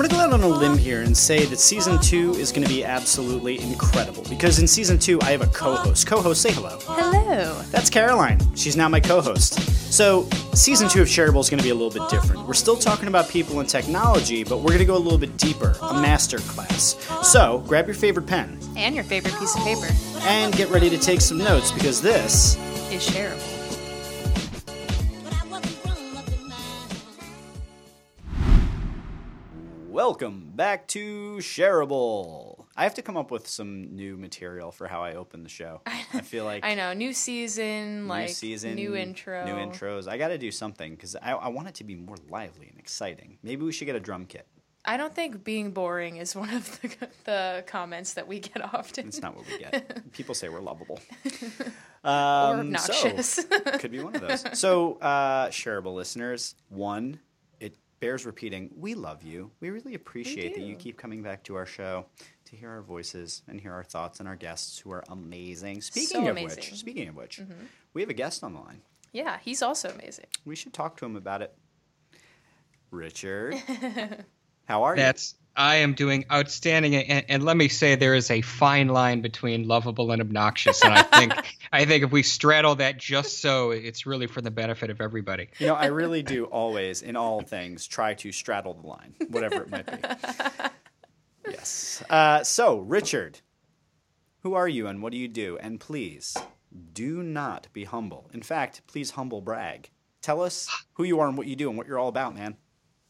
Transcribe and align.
going 0.00 0.08
to 0.10 0.16
go 0.16 0.22
out 0.22 0.32
on 0.32 0.42
a 0.42 0.48
limb 0.48 0.78
here 0.78 1.02
and 1.02 1.14
say 1.14 1.44
that 1.44 1.58
season 1.58 1.98
two 1.98 2.32
is 2.34 2.52
going 2.52 2.62
to 2.62 2.68
be 2.72 2.82
absolutely 2.82 3.60
incredible 3.60 4.22
because 4.30 4.58
in 4.58 4.66
season 4.66 4.98
two, 4.98 5.20
I 5.20 5.32
have 5.32 5.42
a 5.42 5.46
co 5.48 5.74
host. 5.74 6.06
Co 6.06 6.22
host, 6.22 6.40
say 6.40 6.52
hello. 6.52 6.78
Hello. 6.84 7.60
That's 7.70 7.90
Caroline. 7.90 8.38
She's 8.56 8.76
now 8.76 8.88
my 8.88 9.00
co 9.00 9.20
host. 9.20 9.60
So, 9.92 10.26
season 10.54 10.88
two 10.88 11.02
of 11.02 11.08
Shareable 11.08 11.40
is 11.40 11.50
going 11.50 11.58
to 11.58 11.64
be 11.64 11.70
a 11.70 11.74
little 11.74 11.90
bit 11.90 12.08
different. 12.08 12.46
We're 12.46 12.54
still 12.54 12.76
talking 12.76 13.08
about 13.08 13.28
people 13.28 13.60
and 13.60 13.68
technology, 13.68 14.42
but 14.42 14.58
we're 14.58 14.68
going 14.68 14.78
to 14.78 14.84
go 14.86 14.96
a 14.96 14.98
little 14.98 15.18
bit 15.18 15.36
deeper 15.36 15.76
a 15.82 15.94
master 15.94 16.38
class. 16.38 16.96
So, 17.22 17.62
grab 17.66 17.86
your 17.86 17.94
favorite 17.94 18.26
pen 18.26 18.58
And 18.76 18.94
your 18.94 19.04
favorite 19.04 19.34
piece 19.38 19.54
of 19.54 19.62
paper 19.64 19.88
and 20.20 20.54
get 20.54 20.70
ready 20.70 20.88
to 20.88 20.98
take 20.98 21.20
some 21.20 21.38
notes 21.38 21.72
because 21.72 22.00
this 22.00 22.56
is 22.90 23.06
shareable. 23.06 23.59
Welcome 29.90 30.52
back 30.54 30.86
to 30.88 31.38
Shareable. 31.38 32.64
I 32.76 32.84
have 32.84 32.94
to 32.94 33.02
come 33.02 33.16
up 33.16 33.32
with 33.32 33.48
some 33.48 33.96
new 33.96 34.16
material 34.16 34.70
for 34.70 34.86
how 34.86 35.02
I 35.02 35.14
open 35.14 35.42
the 35.42 35.48
show. 35.48 35.80
I 35.86 36.20
feel 36.20 36.44
like 36.44 36.64
I 36.64 36.76
know. 36.76 36.92
New 36.92 37.12
season, 37.12 38.02
new 38.04 38.08
like 38.08 38.28
season, 38.28 38.76
new 38.76 38.94
intro. 38.94 39.44
new 39.44 39.54
intros. 39.54 40.06
I 40.06 40.16
got 40.16 40.28
to 40.28 40.38
do 40.38 40.52
something 40.52 40.92
because 40.94 41.16
I, 41.16 41.32
I 41.32 41.48
want 41.48 41.66
it 41.68 41.74
to 41.76 41.84
be 41.84 41.96
more 41.96 42.14
lively 42.28 42.68
and 42.68 42.78
exciting. 42.78 43.38
Maybe 43.42 43.64
we 43.64 43.72
should 43.72 43.86
get 43.86 43.96
a 43.96 44.00
drum 44.00 44.26
kit. 44.26 44.46
I 44.84 44.96
don't 44.96 45.12
think 45.14 45.42
being 45.42 45.72
boring 45.72 46.18
is 46.18 46.36
one 46.36 46.50
of 46.50 46.80
the, 46.80 47.08
the 47.24 47.64
comments 47.66 48.14
that 48.14 48.28
we 48.28 48.38
get 48.38 48.62
often. 48.72 49.08
It's 49.08 49.20
not 49.20 49.36
what 49.36 49.44
we 49.48 49.58
get. 49.58 50.12
People 50.12 50.36
say 50.36 50.48
we're 50.48 50.60
lovable. 50.60 51.00
or 52.04 52.10
Um, 52.10 52.76
so- 52.76 52.92
obnoxious. 52.94 53.44
Could 53.80 53.90
be 53.90 54.00
one 54.02 54.14
of 54.14 54.20
those. 54.20 54.58
So, 54.58 54.94
uh, 55.00 55.48
shareable 55.48 55.94
listeners, 55.96 56.54
one, 56.68 57.18
bears 58.00 58.26
repeating, 58.26 58.70
we 58.76 58.94
love 58.94 59.22
you. 59.22 59.50
We 59.60 59.70
really 59.70 59.94
appreciate 59.94 60.54
that 60.54 60.62
you 60.62 60.74
keep 60.74 60.96
coming 60.96 61.22
back 61.22 61.44
to 61.44 61.54
our 61.54 61.66
show 61.66 62.06
to 62.46 62.56
hear 62.56 62.70
our 62.70 62.82
voices 62.82 63.42
and 63.46 63.60
hear 63.60 63.72
our 63.72 63.84
thoughts 63.84 64.18
and 64.18 64.28
our 64.28 64.36
guests 64.36 64.78
who 64.78 64.90
are 64.90 65.04
amazing. 65.08 65.82
Speaking 65.82 66.28
of 66.28 66.36
amazing. 66.36 66.56
which, 66.56 66.74
speaking 66.74 67.08
of 67.08 67.16
which, 67.16 67.38
mm-hmm. 67.38 67.52
we 67.94 68.00
have 68.00 68.10
a 68.10 68.14
guest 68.14 68.42
on 68.42 68.54
the 68.54 68.60
line. 68.60 68.80
yeah, 69.12 69.38
he's 69.42 69.62
also 69.62 69.90
amazing. 69.90 70.26
We 70.44 70.56
should 70.56 70.72
talk 70.72 70.96
to 70.98 71.06
him 71.06 71.16
about 71.16 71.42
it. 71.42 71.54
Richard, 72.90 73.54
how 74.64 74.82
are 74.82 74.96
you? 74.96 75.02
That's 75.02 75.36
I 75.56 75.76
am 75.76 75.94
doing 75.94 76.24
outstanding, 76.32 76.94
and, 76.94 77.24
and 77.28 77.44
let 77.44 77.56
me 77.56 77.68
say 77.68 77.94
there 77.94 78.14
is 78.14 78.30
a 78.30 78.40
fine 78.40 78.88
line 78.88 79.20
between 79.20 79.66
lovable 79.66 80.12
and 80.12 80.22
obnoxious, 80.22 80.82
and 80.82 80.94
I 80.94 81.02
think 81.02 81.58
I 81.72 81.84
think 81.84 82.04
if 82.04 82.12
we 82.12 82.22
straddle 82.22 82.76
that 82.76 82.98
just 82.98 83.40
so, 83.40 83.70
it's 83.70 84.06
really 84.06 84.26
for 84.26 84.40
the 84.40 84.50
benefit 84.50 84.90
of 84.90 85.00
everybody. 85.00 85.48
You 85.58 85.68
know, 85.68 85.74
I 85.74 85.86
really 85.86 86.22
do 86.22 86.44
always, 86.46 87.02
in 87.02 87.16
all 87.16 87.42
things, 87.42 87.86
try 87.86 88.14
to 88.14 88.32
straddle 88.32 88.74
the 88.74 88.86
line, 88.86 89.14
whatever 89.28 89.62
it 89.62 89.70
might 89.70 89.86
be. 89.86 90.08
Yes. 91.48 92.02
Uh, 92.08 92.44
so, 92.44 92.78
Richard, 92.78 93.40
who 94.40 94.54
are 94.54 94.68
you 94.68 94.86
and 94.86 95.02
what 95.02 95.10
do 95.10 95.18
you 95.18 95.26
do? 95.26 95.58
And 95.58 95.80
please, 95.80 96.36
do 96.92 97.22
not 97.22 97.68
be 97.72 97.84
humble. 97.84 98.30
In 98.32 98.42
fact, 98.42 98.82
please 98.86 99.12
humble 99.12 99.40
brag. 99.40 99.90
Tell 100.22 100.42
us 100.42 100.68
who 100.94 101.04
you 101.04 101.18
are 101.20 101.28
and 101.28 101.36
what 101.36 101.46
you 101.46 101.56
do 101.56 101.68
and 101.68 101.78
what 101.78 101.86
you're 101.86 101.98
all 101.98 102.08
about, 102.08 102.34
man. 102.34 102.56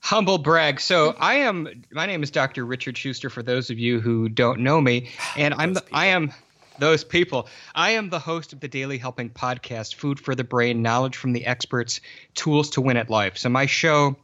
Humble 0.01 0.39
brag. 0.39 0.81
So 0.81 1.13
mm-hmm. 1.13 1.23
I 1.23 1.35
am. 1.35 1.85
My 1.93 2.07
name 2.07 2.23
is 2.23 2.31
Dr. 2.31 2.65
Richard 2.65 2.97
Shuster. 2.97 3.31
For 3.31 3.43
those 3.43 3.71
of 3.71 3.79
you 3.79 4.01
who 4.01 4.29
don't 4.29 4.61
know 4.61 4.81
me, 4.81 5.11
and 5.37 5.55
I'm 5.55 5.75
the, 5.75 5.85
I 5.93 6.07
am 6.07 6.33
those 6.79 7.05
people. 7.05 7.49
I 7.75 7.91
am 7.91 8.11
the 8.11 8.19
host 8.19 8.53
of 8.53 8.61
the 8.61 8.69
Daily 8.69 8.99
Helping 8.99 9.31
podcast, 9.31 9.95
Food 9.95 10.19
for 10.19 10.35
the 10.35 10.45
Brain, 10.45 10.83
knowledge 10.83 11.17
from 11.17 11.33
the 11.33 11.47
experts, 11.47 12.01
tools 12.35 12.71
to 12.71 12.81
win 12.81 12.97
at 12.97 13.11
life. 13.11 13.37
So 13.39 13.49
my 13.49 13.67
show 13.67 14.17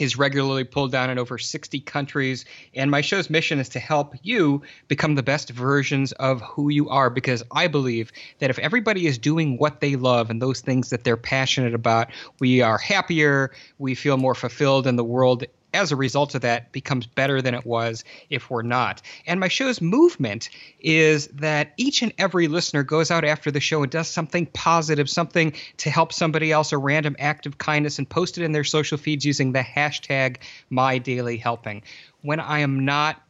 is 0.00 0.16
regularly 0.16 0.64
pulled 0.64 0.92
down 0.92 1.10
in 1.10 1.18
over 1.18 1.38
60 1.38 1.80
countries. 1.80 2.44
And 2.74 2.90
my 2.90 3.00
show's 3.00 3.30
mission 3.30 3.58
is 3.58 3.68
to 3.70 3.78
help 3.78 4.14
you 4.22 4.62
become 4.88 5.14
the 5.14 5.22
best 5.22 5.50
versions 5.50 6.12
of 6.12 6.40
who 6.42 6.68
you 6.68 6.88
are 6.88 7.10
because 7.10 7.42
I 7.52 7.66
believe 7.66 8.12
that 8.38 8.50
if 8.50 8.58
everybody 8.58 9.06
is 9.06 9.18
doing 9.18 9.58
what 9.58 9.80
they 9.80 9.96
love 9.96 10.30
and 10.30 10.40
those 10.40 10.60
things 10.60 10.90
that 10.90 11.04
they're 11.04 11.16
passionate 11.16 11.74
about, 11.74 12.08
we 12.40 12.60
are 12.60 12.78
happier, 12.78 13.52
we 13.78 13.94
feel 13.94 14.16
more 14.16 14.34
fulfilled, 14.34 14.86
and 14.86 14.98
the 14.98 15.04
world 15.04 15.44
as 15.74 15.92
a 15.92 15.96
result 15.96 16.34
of 16.34 16.42
that 16.42 16.72
becomes 16.72 17.06
better 17.06 17.42
than 17.42 17.54
it 17.54 17.66
was 17.66 18.04
if 18.30 18.50
we're 18.50 18.62
not. 18.62 19.02
And 19.26 19.38
my 19.38 19.48
show's 19.48 19.80
movement 19.80 20.48
is 20.80 21.28
that 21.28 21.74
each 21.76 22.02
and 22.02 22.12
every 22.18 22.48
listener 22.48 22.82
goes 22.82 23.10
out 23.10 23.24
after 23.24 23.50
the 23.50 23.60
show 23.60 23.82
and 23.82 23.92
does 23.92 24.08
something 24.08 24.46
positive, 24.46 25.10
something 25.10 25.52
to 25.78 25.90
help 25.90 26.12
somebody 26.12 26.52
else, 26.52 26.72
a 26.72 26.78
random 26.78 27.16
act 27.18 27.46
of 27.46 27.58
kindness, 27.58 27.98
and 27.98 28.08
post 28.08 28.38
it 28.38 28.44
in 28.44 28.52
their 28.52 28.64
social 28.64 28.98
feeds 28.98 29.24
using 29.24 29.52
the 29.52 29.60
hashtag 29.60 30.38
MyDailyHelping. 30.72 31.82
When 32.22 32.40
I 32.40 32.60
am 32.60 32.84
not 32.84 33.22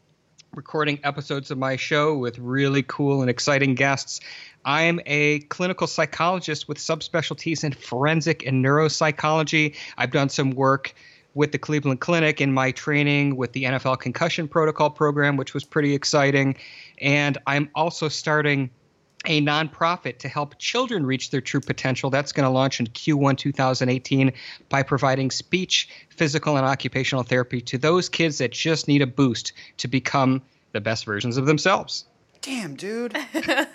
recording 0.54 0.98
episodes 1.04 1.50
of 1.50 1.59
my 1.59 1.77
show 1.77 2.16
with 2.16 2.38
really 2.38 2.82
cool 2.82 3.21
and 3.21 3.28
exciting 3.28 3.75
guests. 3.75 4.21
I'm 4.65 4.98
a 5.06 5.41
clinical 5.41 5.87
psychologist 5.87 6.69
with 6.69 6.78
subspecialties 6.78 7.65
in 7.65 7.72
forensic 7.72 8.47
and 8.47 8.65
neuropsychology. 8.65 9.77
I've 9.98 10.10
done 10.10 10.31
some 10.31 10.53
work 10.53 10.94
with 11.38 11.53
the 11.53 11.59
Cleveland 11.59 12.00
Clinic 12.00 12.41
in 12.41 12.53
my 12.53 12.72
training 12.72 13.37
with 13.37 13.53
the 13.53 13.62
NFL 13.62 14.00
concussion 14.00 14.49
protocol 14.49 14.91
program, 14.91 15.37
which 15.37 15.54
was 15.54 15.62
pretty 15.62 15.94
exciting. 15.94 16.56
And 17.00 17.38
I'm 17.47 17.71
also 17.76 18.09
starting 18.09 18.71
a 19.25 19.41
nonprofit 19.41 20.19
to 20.19 20.28
help 20.28 20.59
children 20.59 21.06
reach 21.06 21.31
their 21.31 21.41
true 21.41 21.60
potential. 21.60 22.10
That's 22.10 22.32
going 22.32 22.43
to 22.43 22.50
launch 22.50 22.81
in 22.81 22.88
Q1 22.88 23.38
2018 23.38 24.32
by 24.69 24.82
providing 24.82 25.31
speech, 25.31 25.88
physical, 26.10 26.56
and 26.56 26.66
occupational 26.66 27.22
therapy 27.22 27.60
to 27.60 27.78
those 27.78 28.09
kids 28.09 28.38
that 28.38 28.50
just 28.50 28.88
need 28.88 29.00
a 29.00 29.06
boost 29.06 29.53
to 29.77 29.87
become 29.87 30.43
the 30.72 30.81
best 30.81 31.04
versions 31.04 31.37
of 31.37 31.47
themselves. 31.47 32.04
Damn, 32.43 32.75
dude. 32.75 33.16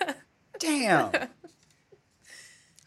Damn. 0.60 1.12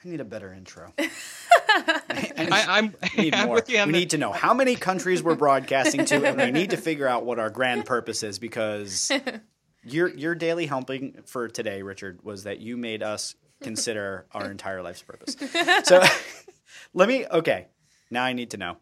I 0.07 0.11
need 0.11 0.21
a 0.21 0.25
better 0.25 0.53
intro. 0.53 0.93
I, 0.99 2.49
I, 2.51 2.65
I'm, 2.79 2.95
We 3.17 3.25
need 3.25 3.35
I'm 3.35 3.47
more. 3.47 3.57
with 3.57 3.69
you 3.69 3.79
on 3.81 3.89
we 3.89 3.93
need 3.93 4.11
to 4.11 4.19
know 4.19 4.31
how 4.33 4.55
many 4.55 4.77
countries 4.77 5.23
we're 5.23 5.35
broadcasting 5.35 6.05
to, 6.07 6.25
and 6.25 6.37
we 6.39 6.51
need 6.53 6.71
to 6.71 6.77
figure 6.77 7.09
out 7.09 7.25
what 7.25 7.39
our 7.39 7.51
grand 7.51 7.87
purpose 7.87 8.23
is 8.23 8.39
because 8.39 9.11
your 9.85 10.09
your 10.09 10.35
daily 10.35 10.67
helping 10.67 11.23
for 11.27 11.49
today, 11.49 11.83
Richard, 11.83 12.21
was 12.23 12.45
that 12.45 12.61
you 12.61 12.77
made 12.77 13.03
us 13.03 13.35
consider 13.61 14.27
our 14.33 14.49
entire 14.51 14.81
life's 14.83 15.03
purpose. 15.03 15.37
So 15.85 16.03
let 16.95 17.09
me. 17.09 17.27
Okay, 17.27 17.67
now 18.11 18.23
I 18.25 18.33
need 18.33 18.51
to 18.53 18.57
know. 18.59 18.77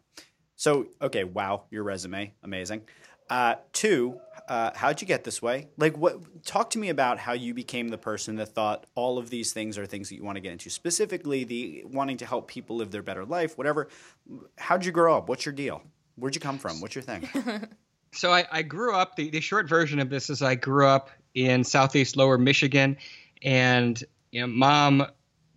So 0.55 0.87
okay, 1.01 1.23
wow, 1.23 1.63
your 1.71 1.83
resume, 1.83 2.33
amazing. 2.43 2.83
Uh, 3.29 3.55
two, 3.73 4.19
uh, 4.47 4.71
how'd 4.75 5.01
you 5.01 5.07
get 5.07 5.23
this 5.23 5.41
way? 5.41 5.67
Like, 5.77 5.97
what? 5.97 6.43
Talk 6.45 6.69
to 6.71 6.79
me 6.79 6.89
about 6.89 7.17
how 7.17 7.33
you 7.33 7.53
became 7.53 7.87
the 7.87 7.97
person 7.97 8.35
that 8.35 8.49
thought 8.49 8.85
all 8.93 9.17
of 9.17 9.29
these 9.29 9.51
things 9.53 9.77
are 9.77 9.85
things 9.85 10.09
that 10.09 10.15
you 10.15 10.23
want 10.23 10.35
to 10.35 10.41
get 10.41 10.51
into. 10.51 10.69
Specifically, 10.69 11.43
the 11.43 11.83
wanting 11.85 12.17
to 12.17 12.25
help 12.25 12.47
people 12.47 12.75
live 12.75 12.91
their 12.91 13.01
better 13.03 13.25
life, 13.25 13.57
whatever. 13.57 13.87
How'd 14.57 14.85
you 14.85 14.91
grow 14.91 15.17
up? 15.17 15.27
What's 15.29 15.45
your 15.45 15.53
deal? 15.53 15.81
Where'd 16.15 16.35
you 16.35 16.41
come 16.41 16.59
from? 16.59 16.79
What's 16.81 16.95
your 16.95 17.03
thing? 17.03 17.27
So 18.15 18.31
I, 18.31 18.45
I 18.51 18.61
grew 18.61 18.95
up. 18.95 19.15
The, 19.15 19.29
the 19.29 19.41
short 19.41 19.67
version 19.67 19.99
of 19.99 20.09
this 20.09 20.29
is 20.29 20.41
I 20.41 20.55
grew 20.55 20.87
up 20.87 21.09
in 21.33 21.63
southeast 21.63 22.15
Lower 22.15 22.37
Michigan, 22.37 22.97
and 23.43 24.01
you 24.31 24.41
know, 24.41 24.47
mom 24.47 25.05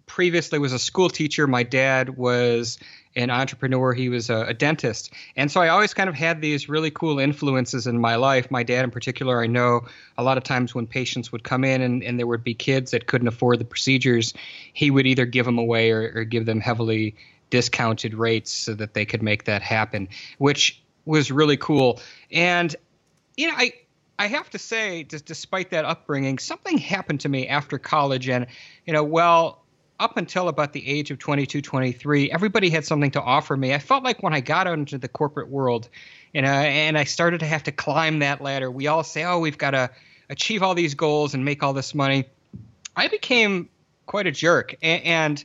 previously 0.08 0.58
was 0.58 0.72
a 0.72 0.78
school 0.78 1.08
teacher. 1.08 1.46
My 1.46 1.62
dad 1.62 2.16
was 2.16 2.78
an 3.14 3.30
entrepreneur. 3.30 3.92
He 3.92 4.08
was 4.08 4.30
a, 4.30 4.46
a 4.46 4.54
dentist, 4.54 5.12
and 5.36 5.50
so 5.50 5.60
I 5.60 5.68
always 5.68 5.94
kind 5.94 6.08
of 6.08 6.14
had 6.14 6.40
these 6.40 6.68
really 6.68 6.90
cool 6.90 7.18
influences 7.18 7.86
in 7.86 8.00
my 8.00 8.16
life. 8.16 8.50
My 8.50 8.62
dad, 8.64 8.84
in 8.84 8.90
particular, 8.90 9.42
I 9.42 9.46
know 9.46 9.86
a 10.16 10.24
lot 10.24 10.36
of 10.36 10.44
times 10.44 10.74
when 10.74 10.86
patients 10.86 11.30
would 11.30 11.44
come 11.44 11.62
in 11.62 11.80
and, 11.82 12.02
and 12.02 12.18
there 12.18 12.26
would 12.26 12.42
be 12.42 12.54
kids 12.54 12.90
that 12.90 13.06
couldn't 13.06 13.28
afford 13.28 13.60
the 13.60 13.64
procedures, 13.64 14.34
he 14.72 14.90
would 14.90 15.06
either 15.06 15.26
give 15.26 15.46
them 15.46 15.58
away 15.58 15.90
or, 15.90 16.12
or 16.14 16.24
give 16.24 16.46
them 16.46 16.60
heavily 16.60 17.14
discounted 17.50 18.14
rates 18.14 18.52
so 18.52 18.74
that 18.74 18.94
they 18.94 19.04
could 19.04 19.22
make 19.22 19.44
that 19.44 19.62
happen, 19.62 20.08
which 20.38 20.82
was 21.04 21.30
really 21.30 21.56
cool. 21.56 22.00
And 22.32 22.74
you 23.36 23.48
know, 23.48 23.54
I 23.56 23.72
I 24.18 24.26
have 24.26 24.50
to 24.50 24.58
say, 24.58 25.04
just 25.04 25.26
despite 25.26 25.70
that 25.70 25.84
upbringing, 25.84 26.38
something 26.38 26.76
happened 26.76 27.20
to 27.20 27.28
me 27.28 27.46
after 27.46 27.78
college, 27.78 28.28
and 28.28 28.46
you 28.86 28.92
know, 28.92 29.04
well, 29.04 29.62
up 30.00 30.16
until 30.16 30.48
about 30.48 30.72
the 30.72 30.88
age 30.88 31.10
of 31.10 31.18
22, 31.18 31.60
23, 31.60 32.30
everybody 32.30 32.70
had 32.70 32.84
something 32.84 33.10
to 33.12 33.22
offer 33.22 33.56
me. 33.56 33.74
I 33.74 33.78
felt 33.78 34.04
like 34.04 34.22
when 34.22 34.32
I 34.32 34.40
got 34.40 34.66
out 34.66 34.78
into 34.78 34.98
the 34.98 35.08
corporate 35.08 35.48
world, 35.48 35.88
you 36.32 36.42
know, 36.42 36.48
and 36.48 36.96
I 36.96 37.04
started 37.04 37.40
to 37.40 37.46
have 37.46 37.64
to 37.64 37.72
climb 37.72 38.20
that 38.20 38.40
ladder. 38.40 38.70
We 38.70 38.86
all 38.86 39.02
say, 39.02 39.24
oh, 39.24 39.40
we've 39.40 39.58
got 39.58 39.72
to 39.72 39.90
achieve 40.30 40.62
all 40.62 40.74
these 40.74 40.94
goals 40.94 41.34
and 41.34 41.44
make 41.44 41.62
all 41.62 41.72
this 41.72 41.94
money. 41.94 42.26
I 42.94 43.08
became 43.08 43.68
quite 44.06 44.26
a 44.26 44.32
jerk, 44.32 44.74
A- 44.82 44.86
and 44.86 45.44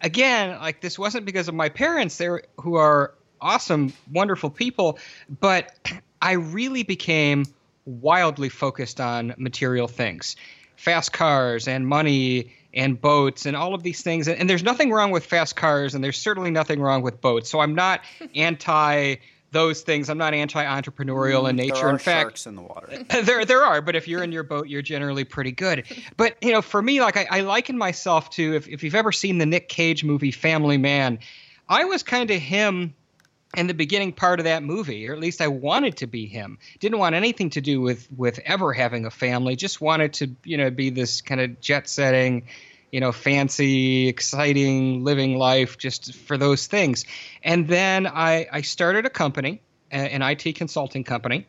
again, 0.00 0.58
like 0.60 0.80
this 0.80 0.98
wasn't 0.98 1.26
because 1.26 1.48
of 1.48 1.54
my 1.54 1.68
parents, 1.68 2.16
they 2.18 2.28
who 2.60 2.76
are 2.76 3.14
awesome, 3.40 3.92
wonderful 4.12 4.50
people, 4.50 4.98
but 5.40 5.72
I 6.22 6.32
really 6.32 6.82
became 6.82 7.44
wildly 7.84 8.48
focused 8.48 9.00
on 9.00 9.34
material 9.38 9.86
things, 9.86 10.36
fast 10.76 11.12
cars 11.12 11.68
and 11.68 11.86
money 11.86 12.52
and 12.78 13.00
boats 13.00 13.44
and 13.44 13.56
all 13.56 13.74
of 13.74 13.82
these 13.82 14.00
things. 14.02 14.28
And, 14.28 14.38
and 14.40 14.48
there's 14.48 14.62
nothing 14.62 14.90
wrong 14.90 15.10
with 15.10 15.26
fast 15.26 15.56
cars, 15.56 15.94
and 15.94 16.02
there's 16.02 16.16
certainly 16.16 16.50
nothing 16.50 16.80
wrong 16.80 17.02
with 17.02 17.20
boats. 17.20 17.50
So 17.50 17.60
I'm 17.60 17.74
not 17.74 18.00
anti 18.34 19.16
those 19.50 19.80
things. 19.80 20.10
I'm 20.10 20.18
not 20.18 20.34
anti-entrepreneurial 20.34 21.48
in 21.48 21.56
nature. 21.56 21.72
Mm, 21.72 21.76
There 21.76 21.86
are 21.86 21.90
in 21.90 21.98
fact, 21.98 22.24
sharks 22.24 22.46
in 22.46 22.54
the 22.54 22.62
water. 22.62 23.02
there 23.22 23.44
there 23.44 23.64
are, 23.64 23.80
but 23.80 23.96
if 23.96 24.06
you're 24.06 24.22
in 24.22 24.30
your 24.30 24.42
boat, 24.42 24.68
you're 24.68 24.82
generally 24.82 25.24
pretty 25.24 25.52
good. 25.52 25.84
But 26.16 26.36
you 26.42 26.52
know, 26.52 26.62
for 26.62 26.80
me, 26.80 27.00
like 27.00 27.16
I, 27.16 27.26
I 27.30 27.40
liken 27.40 27.78
myself 27.78 28.30
to 28.30 28.54
if 28.54 28.68
if 28.68 28.82
you've 28.82 28.94
ever 28.94 29.10
seen 29.12 29.38
the 29.38 29.46
Nick 29.46 29.68
Cage 29.68 30.04
movie 30.04 30.30
Family 30.32 30.76
Man, 30.78 31.18
I 31.68 31.84
was 31.84 32.02
kind 32.02 32.30
of 32.30 32.40
him 32.40 32.94
in 33.56 33.66
the 33.66 33.74
beginning 33.74 34.12
part 34.12 34.40
of 34.40 34.44
that 34.44 34.62
movie, 34.62 35.08
or 35.08 35.14
at 35.14 35.20
least 35.20 35.40
I 35.40 35.48
wanted 35.48 35.96
to 35.98 36.06
be 36.06 36.26
him. 36.26 36.58
Didn't 36.80 36.98
want 36.98 37.14
anything 37.14 37.50
to 37.50 37.60
do 37.60 37.80
with 37.80 38.08
with 38.16 38.38
ever 38.44 38.72
having 38.72 39.06
a 39.06 39.10
family. 39.10 39.56
Just 39.56 39.80
wanted 39.80 40.12
to 40.14 40.30
you 40.44 40.56
know 40.56 40.70
be 40.70 40.90
this 40.90 41.20
kind 41.20 41.40
of 41.40 41.60
jet 41.60 41.88
setting. 41.88 42.46
You 42.90 43.00
know, 43.00 43.12
fancy, 43.12 44.08
exciting, 44.08 45.04
living 45.04 45.36
life 45.36 45.76
just 45.76 46.14
for 46.14 46.38
those 46.38 46.68
things. 46.68 47.04
And 47.42 47.68
then 47.68 48.06
I, 48.06 48.46
I 48.50 48.62
started 48.62 49.04
a 49.04 49.10
company, 49.10 49.60
an 49.90 50.22
IT 50.22 50.54
consulting 50.54 51.04
company, 51.04 51.46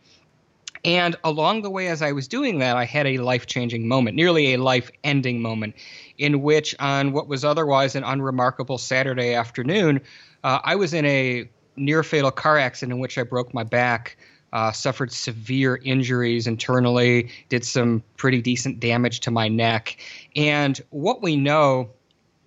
and 0.85 1.15
along 1.23 1.61
the 1.63 1.69
way, 1.69 1.87
as 1.87 2.01
I 2.01 2.13
was 2.13 2.27
doing 2.27 2.59
that, 2.59 2.77
I 2.77 2.85
had 2.85 3.05
a 3.05 3.17
life 3.17 3.47
changing 3.47 3.87
moment, 3.87 4.15
nearly 4.15 4.53
a 4.53 4.57
life 4.57 4.91
ending 5.03 5.41
moment, 5.41 5.75
in 6.17 6.41
which, 6.41 6.75
on 6.79 7.11
what 7.11 7.27
was 7.27 7.43
otherwise 7.43 7.95
an 7.95 8.03
unremarkable 8.03 8.77
Saturday 8.77 9.33
afternoon, 9.33 10.01
uh, 10.43 10.59
I 10.63 10.75
was 10.75 10.93
in 10.93 11.05
a 11.05 11.49
near 11.75 12.03
fatal 12.03 12.31
car 12.31 12.57
accident 12.57 12.93
in 12.93 12.99
which 12.99 13.17
I 13.17 13.23
broke 13.23 13.53
my 13.53 13.63
back, 13.63 14.17
uh, 14.53 14.71
suffered 14.71 15.11
severe 15.11 15.79
injuries 15.83 16.47
internally, 16.47 17.29
did 17.49 17.63
some 17.65 18.03
pretty 18.17 18.41
decent 18.41 18.79
damage 18.79 19.19
to 19.21 19.31
my 19.31 19.47
neck. 19.47 19.97
And 20.35 20.79
what 20.89 21.21
we 21.21 21.35
know 21.35 21.89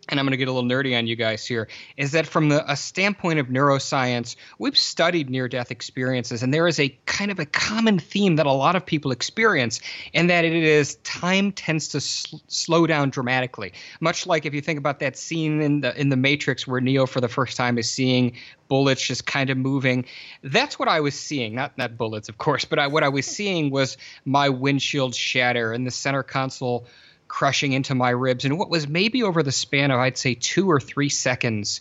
and 0.08 0.18
I'm 0.18 0.26
going 0.26 0.32
to 0.32 0.36
get 0.36 0.48
a 0.48 0.52
little 0.52 0.68
nerdy 0.68 0.98
on 0.98 1.06
you 1.06 1.14
guys 1.14 1.46
here, 1.46 1.68
is 1.96 2.12
that 2.12 2.26
from 2.26 2.48
the, 2.48 2.70
a 2.70 2.76
standpoint 2.76 3.38
of 3.38 3.46
neuroscience, 3.46 4.34
we've 4.58 4.76
studied 4.76 5.30
near 5.30 5.46
death 5.48 5.70
experiences, 5.70 6.42
and 6.42 6.52
there 6.52 6.66
is 6.66 6.80
a 6.80 6.88
kind 7.06 7.30
of 7.30 7.38
a 7.38 7.46
common 7.46 8.00
theme 8.00 8.36
that 8.36 8.46
a 8.46 8.52
lot 8.52 8.74
of 8.74 8.84
people 8.84 9.12
experience, 9.12 9.80
and 10.12 10.28
that 10.28 10.44
it 10.44 10.52
is 10.52 10.96
time 10.96 11.52
tends 11.52 11.88
to 11.88 12.00
sl- 12.00 12.38
slow 12.48 12.86
down 12.86 13.10
dramatically. 13.10 13.72
Much 14.00 14.26
like 14.26 14.44
if 14.44 14.54
you 14.54 14.60
think 14.60 14.78
about 14.78 14.98
that 14.98 15.16
scene 15.16 15.60
in 15.60 15.80
the 15.82 15.98
in 15.98 16.08
the 16.08 16.16
Matrix 16.16 16.66
where 16.66 16.80
Neo 16.80 17.06
for 17.06 17.20
the 17.20 17.28
first 17.28 17.56
time 17.56 17.78
is 17.78 17.88
seeing 17.88 18.36
bullets 18.68 19.06
just 19.06 19.26
kind 19.26 19.50
of 19.50 19.58
moving. 19.58 20.04
That's 20.42 20.78
what 20.78 20.88
I 20.88 21.00
was 21.00 21.14
seeing, 21.14 21.54
not 21.54 21.78
not 21.78 21.96
bullets, 21.96 22.28
of 22.28 22.38
course, 22.38 22.64
but 22.64 22.78
I, 22.78 22.88
what 22.88 23.04
I 23.04 23.08
was 23.08 23.26
seeing 23.26 23.70
was 23.70 23.96
my 24.24 24.48
windshield 24.48 25.14
shatter 25.14 25.72
and 25.72 25.86
the 25.86 25.90
center 25.90 26.22
console 26.22 26.86
crushing 27.32 27.72
into 27.72 27.94
my 27.94 28.10
ribs. 28.10 28.44
And 28.44 28.58
what 28.58 28.68
was 28.68 28.86
maybe 28.86 29.22
over 29.22 29.42
the 29.42 29.50
span 29.50 29.90
of, 29.90 29.98
I'd 29.98 30.18
say, 30.18 30.34
two 30.34 30.70
or 30.70 30.78
three 30.78 31.08
seconds, 31.08 31.80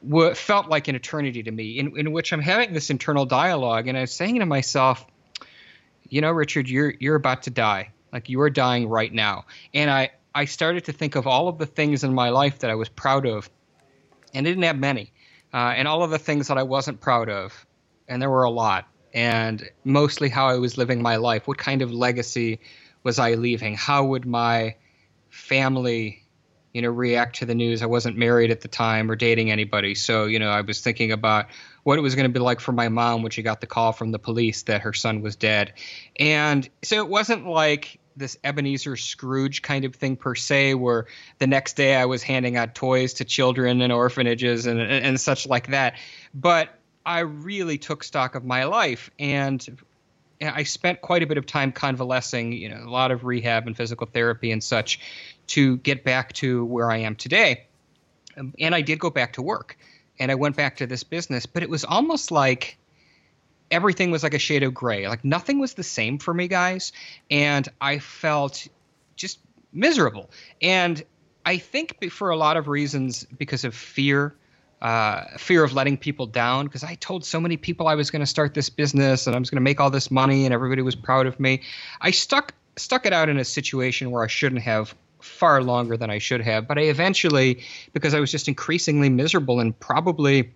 what 0.00 0.36
felt 0.36 0.68
like 0.68 0.88
an 0.88 0.96
eternity 0.96 1.44
to 1.44 1.52
me, 1.52 1.78
in, 1.78 1.96
in 1.96 2.10
which 2.10 2.32
I'm 2.32 2.40
having 2.40 2.72
this 2.72 2.90
internal 2.90 3.24
dialogue. 3.24 3.86
And 3.86 3.96
I 3.96 4.00
was 4.00 4.12
saying 4.12 4.40
to 4.40 4.46
myself, 4.46 5.06
you 6.08 6.20
know, 6.20 6.32
Richard, 6.32 6.68
you're, 6.68 6.92
you're 6.98 7.14
about 7.14 7.44
to 7.44 7.50
die. 7.50 7.90
Like 8.12 8.28
you 8.28 8.40
are 8.40 8.50
dying 8.50 8.88
right 8.88 9.14
now. 9.14 9.44
And 9.72 9.88
I, 9.88 10.10
I 10.34 10.46
started 10.46 10.86
to 10.86 10.92
think 10.92 11.14
of 11.14 11.28
all 11.28 11.46
of 11.46 11.58
the 11.58 11.66
things 11.66 12.02
in 12.02 12.12
my 12.12 12.30
life 12.30 12.58
that 12.58 12.70
I 12.70 12.74
was 12.74 12.88
proud 12.88 13.24
of, 13.24 13.48
and 14.34 14.44
I 14.44 14.50
didn't 14.50 14.64
have 14.64 14.78
many, 14.78 15.12
uh, 15.54 15.74
and 15.76 15.86
all 15.86 16.02
of 16.02 16.10
the 16.10 16.18
things 16.18 16.48
that 16.48 16.58
I 16.58 16.64
wasn't 16.64 17.00
proud 17.00 17.28
of, 17.28 17.66
and 18.08 18.20
there 18.20 18.30
were 18.30 18.42
a 18.42 18.50
lot, 18.50 18.88
and 19.14 19.70
mostly 19.84 20.28
how 20.28 20.48
I 20.48 20.58
was 20.58 20.76
living 20.76 21.02
my 21.02 21.16
life. 21.16 21.46
What 21.46 21.58
kind 21.58 21.82
of 21.82 21.92
legacy 21.92 22.58
was 23.02 23.18
I 23.18 23.34
leaving? 23.34 23.74
How 23.74 24.04
would 24.04 24.26
my 24.26 24.76
family, 25.30 26.22
you 26.72 26.82
know, 26.82 26.90
react 26.90 27.36
to 27.36 27.46
the 27.46 27.54
news? 27.54 27.82
I 27.82 27.86
wasn't 27.86 28.16
married 28.16 28.50
at 28.50 28.60
the 28.60 28.68
time 28.68 29.10
or 29.10 29.16
dating 29.16 29.50
anybody, 29.50 29.94
so 29.94 30.26
you 30.26 30.38
know, 30.38 30.50
I 30.50 30.60
was 30.60 30.80
thinking 30.80 31.12
about 31.12 31.46
what 31.82 31.98
it 31.98 32.02
was 32.02 32.14
going 32.14 32.30
to 32.30 32.32
be 32.32 32.40
like 32.40 32.60
for 32.60 32.72
my 32.72 32.88
mom 32.88 33.22
when 33.22 33.30
she 33.30 33.42
got 33.42 33.60
the 33.60 33.66
call 33.66 33.92
from 33.92 34.12
the 34.12 34.18
police 34.18 34.62
that 34.64 34.82
her 34.82 34.92
son 34.92 35.22
was 35.22 35.36
dead, 35.36 35.74
and 36.18 36.68
so 36.82 36.96
it 36.96 37.08
wasn't 37.08 37.46
like 37.46 37.98
this 38.14 38.36
Ebenezer 38.44 38.94
Scrooge 38.96 39.62
kind 39.62 39.86
of 39.86 39.94
thing 39.94 40.16
per 40.16 40.34
se, 40.34 40.74
where 40.74 41.06
the 41.38 41.46
next 41.46 41.76
day 41.76 41.96
I 41.96 42.04
was 42.04 42.22
handing 42.22 42.56
out 42.56 42.74
toys 42.74 43.14
to 43.14 43.24
children 43.24 43.80
and 43.80 43.92
orphanages 43.92 44.66
and 44.66 44.80
and 44.80 45.20
such 45.20 45.46
like 45.46 45.68
that, 45.68 45.94
but 46.34 46.78
I 47.04 47.20
really 47.20 47.78
took 47.78 48.04
stock 48.04 48.34
of 48.34 48.44
my 48.44 48.64
life 48.64 49.10
and 49.18 49.66
I 50.48 50.64
spent 50.64 51.00
quite 51.00 51.22
a 51.22 51.26
bit 51.26 51.38
of 51.38 51.46
time 51.46 51.72
convalescing, 51.72 52.52
you 52.52 52.68
know, 52.68 52.82
a 52.84 52.90
lot 52.90 53.10
of 53.10 53.24
rehab 53.24 53.66
and 53.66 53.76
physical 53.76 54.06
therapy 54.06 54.50
and 54.50 54.62
such 54.62 55.00
to 55.48 55.76
get 55.78 56.04
back 56.04 56.32
to 56.34 56.64
where 56.64 56.90
I 56.90 56.98
am 56.98 57.16
today. 57.16 57.66
Um, 58.36 58.54
And 58.58 58.74
I 58.74 58.80
did 58.80 58.98
go 58.98 59.10
back 59.10 59.34
to 59.34 59.42
work 59.42 59.76
and 60.18 60.30
I 60.30 60.34
went 60.34 60.56
back 60.56 60.76
to 60.76 60.86
this 60.86 61.04
business, 61.04 61.46
but 61.46 61.62
it 61.62 61.70
was 61.70 61.84
almost 61.84 62.30
like 62.30 62.78
everything 63.70 64.10
was 64.10 64.22
like 64.22 64.34
a 64.34 64.38
shade 64.38 64.62
of 64.62 64.74
gray. 64.74 65.08
Like 65.08 65.24
nothing 65.24 65.58
was 65.58 65.74
the 65.74 65.82
same 65.82 66.18
for 66.18 66.32
me, 66.32 66.48
guys. 66.48 66.92
And 67.30 67.68
I 67.80 67.98
felt 67.98 68.68
just 69.16 69.38
miserable. 69.72 70.30
And 70.60 71.02
I 71.44 71.58
think 71.58 72.10
for 72.10 72.30
a 72.30 72.36
lot 72.36 72.56
of 72.56 72.68
reasons, 72.68 73.24
because 73.24 73.64
of 73.64 73.74
fear, 73.74 74.34
uh, 74.82 75.38
fear 75.38 75.62
of 75.62 75.72
letting 75.72 75.96
people 75.96 76.26
down 76.26 76.66
because 76.66 76.82
I 76.82 76.96
told 76.96 77.24
so 77.24 77.38
many 77.38 77.56
people 77.56 77.86
I 77.86 77.94
was 77.94 78.10
going 78.10 78.20
to 78.20 78.26
start 78.26 78.52
this 78.52 78.68
business 78.68 79.28
and 79.28 79.36
I 79.36 79.38
was 79.38 79.48
going 79.48 79.56
to 79.56 79.62
make 79.62 79.78
all 79.80 79.90
this 79.90 80.10
money 80.10 80.44
and 80.44 80.52
everybody 80.52 80.82
was 80.82 80.96
proud 80.96 81.28
of 81.28 81.38
me. 81.38 81.62
I 82.00 82.10
stuck 82.10 82.52
stuck 82.76 83.06
it 83.06 83.12
out 83.12 83.28
in 83.28 83.38
a 83.38 83.44
situation 83.44 84.10
where 84.10 84.24
I 84.24 84.26
shouldn't 84.26 84.62
have 84.62 84.92
far 85.20 85.62
longer 85.62 85.96
than 85.96 86.10
I 86.10 86.18
should 86.18 86.40
have, 86.40 86.66
but 86.66 86.78
I 86.78 86.82
eventually 86.82 87.62
because 87.92 88.12
I 88.12 88.18
was 88.18 88.32
just 88.32 88.48
increasingly 88.48 89.08
miserable 89.08 89.60
and 89.60 89.78
probably 89.78 90.52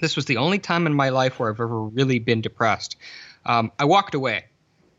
this 0.00 0.16
was 0.16 0.24
the 0.24 0.38
only 0.38 0.58
time 0.58 0.88
in 0.88 0.94
my 0.94 1.10
life 1.10 1.38
where 1.38 1.48
I've 1.48 1.60
ever 1.60 1.80
really 1.80 2.18
been 2.18 2.40
depressed. 2.40 2.96
Um, 3.46 3.70
I 3.78 3.84
walked 3.84 4.16
away. 4.16 4.46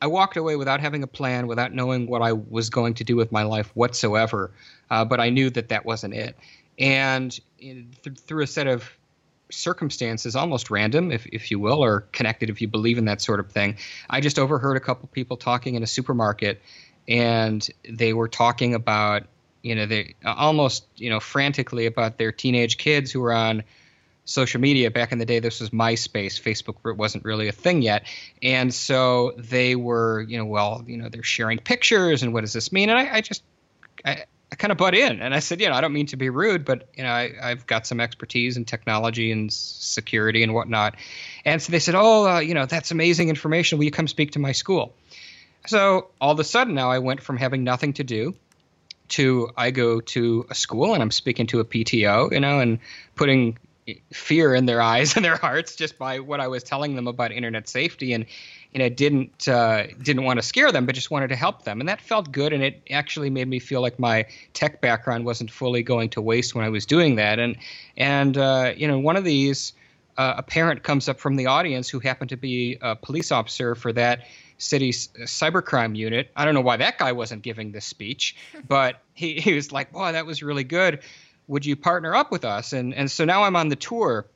I 0.01 0.07
walked 0.07 0.37
away 0.37 0.55
without 0.55 0.79
having 0.79 1.03
a 1.03 1.07
plan, 1.07 1.45
without 1.45 1.73
knowing 1.73 2.07
what 2.07 2.21
I 2.21 2.31
was 2.31 2.69
going 2.69 2.93
to 2.95 3.03
do 3.03 3.17
with 3.17 3.33
my 3.33 3.43
life 3.43 3.69
whatsoever. 3.75 4.51
Uh, 4.89 5.03
but 5.03 5.19
I 5.19 5.29
knew 5.29 5.49
that 5.49 5.69
that 5.69 5.85
wasn't 5.85 6.13
it. 6.13 6.37
And 6.79 7.37
th- 7.61 8.17
through 8.17 8.43
a 8.43 8.47
set 8.47 8.67
of 8.67 8.89
circumstances, 9.51 10.35
almost 10.35 10.69
random, 10.69 11.11
if, 11.11 11.25
if 11.27 11.51
you 11.51 11.59
will, 11.59 11.83
or 11.83 12.01
connected 12.11 12.49
if 12.49 12.61
you 12.61 12.67
believe 12.67 12.97
in 12.97 13.05
that 13.05 13.21
sort 13.21 13.39
of 13.39 13.51
thing, 13.51 13.77
I 14.09 14.21
just 14.21 14.39
overheard 14.39 14.77
a 14.77 14.79
couple 14.79 15.07
people 15.09 15.37
talking 15.37 15.75
in 15.75 15.83
a 15.83 15.87
supermarket, 15.87 16.61
and 17.07 17.67
they 17.87 18.13
were 18.13 18.27
talking 18.27 18.73
about, 18.73 19.23
you 19.61 19.75
know, 19.75 19.85
they 19.85 20.15
almost, 20.25 20.85
you 20.95 21.09
know, 21.09 21.19
frantically 21.19 21.85
about 21.85 22.17
their 22.17 22.31
teenage 22.31 22.77
kids 22.77 23.11
who 23.11 23.19
were 23.19 23.33
on 23.33 23.63
social 24.25 24.61
media. 24.61 24.91
Back 24.91 25.11
in 25.11 25.17
the 25.17 25.25
day 25.25 25.39
this 25.39 25.59
was 25.59 25.71
myspace. 25.71 26.41
Facebook 26.41 26.95
wasn't 26.95 27.25
really 27.25 27.47
a 27.47 27.51
thing 27.51 27.81
yet. 27.81 28.05
And 28.41 28.73
so 28.73 29.33
they 29.37 29.75
were 29.75 30.21
you 30.21 30.37
know 30.37 30.45
well 30.45 30.83
you 30.87 30.97
know 30.97 31.09
they're 31.09 31.23
sharing 31.23 31.59
pictures 31.59 32.23
and 32.23 32.33
what 32.33 32.41
does 32.41 32.53
this 32.53 32.71
mean? 32.71 32.89
And 32.89 32.99
i, 32.99 33.15
I 33.15 33.21
just 33.21 33.43
I, 34.05 34.25
I 34.51 34.55
kind 34.55 34.71
of 34.71 34.77
butt 34.77 34.93
in 34.95 35.21
and 35.21 35.33
I 35.33 35.39
said, 35.39 35.61
you 35.61 35.69
know, 35.69 35.75
I 35.75 35.81
don't 35.81 35.93
mean 35.93 36.07
to 36.07 36.17
be 36.17 36.29
rude, 36.29 36.65
but 36.65 36.89
you 36.95 37.03
know, 37.03 37.09
I, 37.09 37.31
I've 37.41 37.65
got 37.67 37.87
some 37.87 37.99
expertise 37.99 38.57
in 38.57 38.65
technology 38.65 39.31
and 39.31 39.51
security 39.51 40.43
and 40.43 40.53
whatnot. 40.53 40.95
And 41.45 41.61
so 41.61 41.71
they 41.71 41.79
said, 41.79 41.95
oh, 41.95 42.27
uh, 42.27 42.39
you 42.39 42.53
know, 42.53 42.65
that's 42.65 42.91
amazing 42.91 43.29
information. 43.29 43.77
Will 43.77 43.85
you 43.85 43.91
come 43.91 44.07
speak 44.07 44.31
to 44.31 44.39
my 44.39 44.51
school? 44.51 44.93
So 45.67 46.09
all 46.19 46.31
of 46.31 46.39
a 46.39 46.43
sudden 46.43 46.73
now 46.73 46.91
I 46.91 46.99
went 46.99 47.21
from 47.21 47.37
having 47.37 47.63
nothing 47.63 47.93
to 47.93 48.03
do 48.03 48.35
to 49.09 49.49
I 49.57 49.71
go 49.71 50.01
to 50.01 50.45
a 50.49 50.55
school 50.55 50.93
and 50.93 51.03
I'm 51.03 51.11
speaking 51.11 51.47
to 51.47 51.59
a 51.59 51.65
PTO, 51.65 52.31
you 52.31 52.39
know, 52.39 52.59
and 52.59 52.79
putting 53.15 53.57
fear 54.11 54.55
in 54.55 54.65
their 54.65 54.81
eyes 54.93 55.15
and 55.15 55.23
their 55.23 55.37
hearts 55.37 55.75
just 55.75 55.97
by 55.97 56.19
what 56.19 56.39
I 56.39 56.47
was 56.47 56.63
telling 56.63 56.95
them 56.95 57.07
about 57.07 57.31
internet 57.31 57.67
safety 57.67 58.13
and 58.13 58.25
you 58.73 58.79
know 58.79 58.89
didn't 58.89 59.47
uh, 59.47 59.87
didn't 60.01 60.23
want 60.23 60.37
to 60.37 60.43
scare 60.43 60.71
them 60.71 60.85
but 60.85 60.95
just 60.95 61.11
wanted 61.11 61.27
to 61.27 61.35
help 61.35 61.63
them 61.63 61.79
and 61.79 61.89
that 61.89 62.01
felt 62.01 62.31
good 62.31 62.53
and 62.53 62.63
it 62.63 62.81
actually 62.89 63.29
made 63.29 63.47
me 63.47 63.59
feel 63.59 63.81
like 63.81 63.99
my 63.99 64.25
tech 64.53 64.81
background 64.81 65.25
wasn't 65.25 65.51
fully 65.51 65.83
going 65.83 66.09
to 66.09 66.21
waste 66.21 66.55
when 66.55 66.63
I 66.63 66.69
was 66.69 66.85
doing 66.85 67.15
that 67.15 67.39
and 67.39 67.57
and 67.97 68.37
uh, 68.37 68.73
you 68.75 68.87
know 68.87 68.99
one 68.99 69.17
of 69.17 69.23
these 69.23 69.73
uh, 70.17 70.35
a 70.37 70.43
parent 70.43 70.83
comes 70.83 71.07
up 71.07 71.19
from 71.19 71.35
the 71.35 71.47
audience 71.47 71.89
who 71.89 71.99
happened 71.99 72.29
to 72.29 72.37
be 72.37 72.77
a 72.81 72.95
police 72.95 73.31
officer 73.31 73.75
for 73.75 73.93
that 73.93 74.27
city's 74.57 75.07
cybercrime 75.21 75.95
unit. 75.95 76.29
I 76.35 76.45
don't 76.45 76.53
know 76.53 76.61
why 76.61 76.77
that 76.77 76.97
guy 76.97 77.11
wasn't 77.13 77.41
giving 77.41 77.71
this 77.71 77.85
speech, 77.85 78.35
but 78.67 79.01
he, 79.13 79.39
he 79.39 79.53
was 79.53 79.71
like, 79.71 79.91
boy, 79.91 80.11
that 80.11 80.25
was 80.25 80.43
really 80.43 80.63
good. 80.63 80.99
Would 81.47 81.65
you 81.65 81.75
partner 81.75 82.15
up 82.15 82.31
with 82.31 82.45
us? 82.45 82.71
And 82.71 82.93
and 82.93 83.09
so 83.09 83.25
now 83.25 83.43
I'm 83.43 83.55
on 83.55 83.69
the 83.69 83.75
tour 83.75 84.27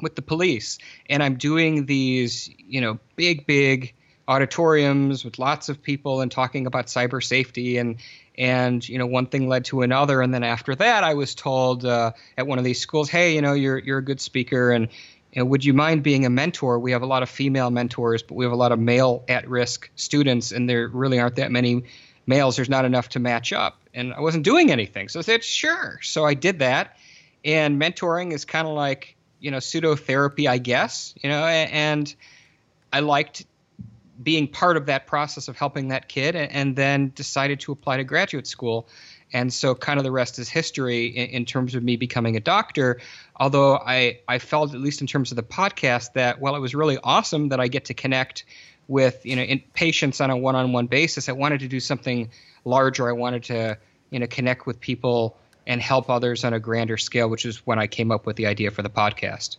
with 0.00 0.14
the 0.16 0.22
police. 0.22 0.78
And 1.08 1.22
I'm 1.22 1.36
doing 1.36 1.86
these, 1.86 2.50
you 2.58 2.80
know, 2.80 2.98
big, 3.16 3.46
big 3.46 3.94
auditoriums 4.28 5.24
with 5.24 5.38
lots 5.38 5.68
of 5.68 5.82
people 5.82 6.20
and 6.20 6.30
talking 6.30 6.66
about 6.66 6.86
cyber 6.86 7.22
safety. 7.22 7.78
And 7.78 7.96
and 8.38 8.86
you 8.86 8.98
know 8.98 9.06
one 9.06 9.26
thing 9.26 9.48
led 9.48 9.64
to 9.66 9.82
another. 9.82 10.20
And 10.20 10.34
then 10.34 10.42
after 10.42 10.74
that 10.74 11.04
I 11.04 11.14
was 11.14 11.34
told 11.34 11.84
uh, 11.84 12.12
at 12.36 12.46
one 12.46 12.58
of 12.58 12.64
these 12.64 12.80
schools 12.80 13.08
hey 13.08 13.34
you 13.34 13.40
know 13.40 13.54
you're 13.54 13.78
you're 13.78 13.98
a 13.98 14.04
good 14.04 14.20
speaker. 14.20 14.72
And 14.72 14.88
you 15.36 15.42
know, 15.42 15.46
would 15.46 15.64
you 15.64 15.74
mind 15.74 16.02
being 16.02 16.24
a 16.24 16.30
mentor? 16.30 16.78
We 16.78 16.92
have 16.92 17.02
a 17.02 17.06
lot 17.06 17.22
of 17.22 17.28
female 17.28 17.70
mentors, 17.70 18.22
but 18.22 18.34
we 18.36 18.46
have 18.46 18.52
a 18.52 18.56
lot 18.56 18.72
of 18.72 18.78
male 18.78 19.22
at-risk 19.28 19.90
students, 19.94 20.50
and 20.50 20.66
there 20.68 20.88
really 20.88 21.20
aren't 21.20 21.36
that 21.36 21.52
many 21.52 21.84
males. 22.26 22.56
There's 22.56 22.70
not 22.70 22.86
enough 22.86 23.10
to 23.10 23.18
match 23.18 23.52
up, 23.52 23.78
and 23.92 24.14
I 24.14 24.20
wasn't 24.20 24.44
doing 24.44 24.70
anything, 24.70 25.10
so 25.10 25.18
I 25.18 25.22
said 25.22 25.44
sure. 25.44 25.98
So 26.02 26.24
I 26.24 26.32
did 26.32 26.60
that, 26.60 26.96
and 27.44 27.78
mentoring 27.78 28.32
is 28.32 28.46
kind 28.46 28.66
of 28.66 28.72
like 28.72 29.14
you 29.40 29.50
know 29.50 29.58
pseudo 29.58 29.96
therapy, 29.96 30.48
I 30.48 30.58
guess. 30.58 31.14
You 31.22 31.30
know, 31.30 31.44
and 31.44 32.14
I 32.92 33.00
liked 33.00 33.46
being 34.22 34.48
part 34.48 34.76
of 34.76 34.86
that 34.86 35.06
process 35.06 35.48
of 35.48 35.56
helping 35.56 35.88
that 35.88 36.08
kid, 36.08 36.34
and 36.36 36.74
then 36.74 37.12
decided 37.14 37.60
to 37.60 37.72
apply 37.72 37.98
to 37.98 38.04
graduate 38.04 38.46
school. 38.46 38.88
And 39.32 39.52
so, 39.52 39.74
kind 39.74 39.98
of 39.98 40.04
the 40.04 40.12
rest 40.12 40.38
is 40.38 40.48
history 40.48 41.06
in, 41.06 41.28
in, 41.30 41.44
terms 41.44 41.74
of 41.74 41.82
me 41.82 41.96
becoming 41.96 42.36
a 42.36 42.40
doctor. 42.40 43.00
Although 43.34 43.76
I, 43.76 44.20
I 44.28 44.38
felt, 44.38 44.72
at 44.72 44.80
least 44.80 45.00
in 45.00 45.08
terms 45.08 45.32
of 45.32 45.36
the 45.36 45.42
podcast, 45.42 46.12
that 46.14 46.40
well, 46.40 46.54
it 46.54 46.60
was 46.60 46.74
really 46.74 46.98
awesome 47.02 47.48
that 47.48 47.60
I 47.60 47.68
get 47.68 47.86
to 47.86 47.94
connect 47.94 48.44
with 48.88 49.26
you 49.26 49.36
know 49.36 49.44
patients 49.74 50.20
on 50.20 50.30
a 50.30 50.36
one-on-one 50.36 50.86
basis. 50.86 51.28
I 51.28 51.32
wanted 51.32 51.60
to 51.60 51.68
do 51.68 51.80
something 51.80 52.30
larger. 52.64 53.08
I 53.08 53.12
wanted 53.12 53.44
to 53.44 53.78
you 54.10 54.20
know 54.20 54.26
connect 54.26 54.66
with 54.66 54.80
people 54.80 55.36
and 55.66 55.80
help 55.80 56.08
others 56.08 56.44
on 56.44 56.54
a 56.54 56.60
grander 56.60 56.96
scale, 56.96 57.28
which 57.28 57.44
is 57.44 57.66
when 57.66 57.78
I 57.78 57.86
came 57.86 58.10
up 58.10 58.26
with 58.26 58.36
the 58.36 58.46
idea 58.46 58.70
for 58.70 58.82
the 58.82 58.90
podcast. 58.90 59.56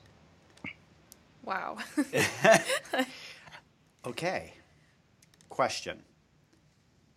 Wow. 1.44 1.78
okay. 4.06 4.54
Question. 5.50 6.04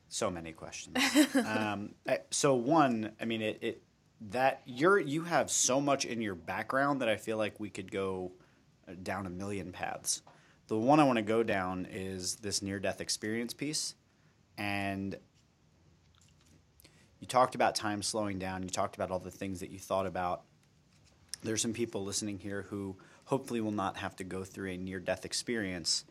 So 0.08 0.30
many 0.30 0.52
questions. 0.52 0.96
um, 1.46 1.94
so 2.30 2.54
one, 2.54 3.12
I 3.20 3.24
mean, 3.24 3.42
it, 3.42 3.58
it 3.60 3.82
that 4.32 4.62
you're 4.66 4.98
you 4.98 5.22
have 5.22 5.50
so 5.50 5.80
much 5.80 6.04
in 6.04 6.20
your 6.20 6.34
background 6.34 7.00
that 7.00 7.08
I 7.08 7.16
feel 7.16 7.38
like 7.38 7.58
we 7.58 7.70
could 7.70 7.90
go 7.90 8.32
uh, 8.88 8.92
down 9.02 9.26
a 9.26 9.30
million 9.30 9.72
paths. 9.72 10.22
The 10.66 10.76
one 10.76 11.00
I 11.00 11.04
want 11.04 11.16
to 11.16 11.22
go 11.22 11.42
down 11.42 11.86
is 11.90 12.36
this 12.36 12.60
near 12.60 12.78
death 12.78 13.00
experience 13.00 13.54
piece, 13.54 13.94
and 14.58 15.16
you 17.20 17.26
talked 17.26 17.54
about 17.54 17.74
time 17.74 18.02
slowing 18.02 18.38
down. 18.38 18.62
You 18.62 18.70
talked 18.70 18.96
about 18.96 19.10
all 19.10 19.18
the 19.18 19.30
things 19.30 19.60
that 19.60 19.70
you 19.70 19.78
thought 19.78 20.06
about. 20.06 20.42
There's 21.42 21.62
some 21.62 21.72
people 21.72 22.04
listening 22.04 22.38
here 22.38 22.66
who 22.68 22.96
hopefully 23.24 23.60
will 23.60 23.70
not 23.70 23.96
have 23.98 24.16
to 24.16 24.24
go 24.24 24.42
through 24.42 24.70
a 24.70 24.76
near 24.76 24.98
death 24.98 25.24
experience. 25.24 26.04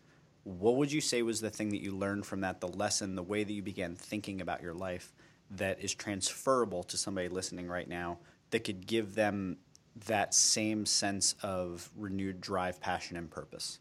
What 0.43 0.77
would 0.77 0.91
you 0.91 1.01
say 1.01 1.21
was 1.21 1.41
the 1.41 1.49
thing 1.49 1.69
that 1.69 1.81
you 1.81 1.91
learned 1.91 2.25
from 2.25 2.41
that, 2.41 2.61
the 2.61 2.67
lesson, 2.67 3.15
the 3.15 3.23
way 3.23 3.43
that 3.43 3.51
you 3.51 3.61
began 3.61 3.95
thinking 3.95 4.41
about 4.41 4.61
your 4.61 4.73
life 4.73 5.11
that 5.51 5.83
is 5.83 5.93
transferable 5.93 6.83
to 6.83 6.97
somebody 6.97 7.27
listening 7.27 7.67
right 7.67 7.87
now 7.87 8.19
that 8.51 8.63
could 8.63 8.85
give 8.87 9.15
them 9.15 9.57
that 10.05 10.33
same 10.33 10.85
sense 10.85 11.35
of 11.43 11.89
renewed 11.97 12.39
drive, 12.39 12.79
passion, 12.79 13.17
and 13.17 13.29
purpose? 13.29 13.79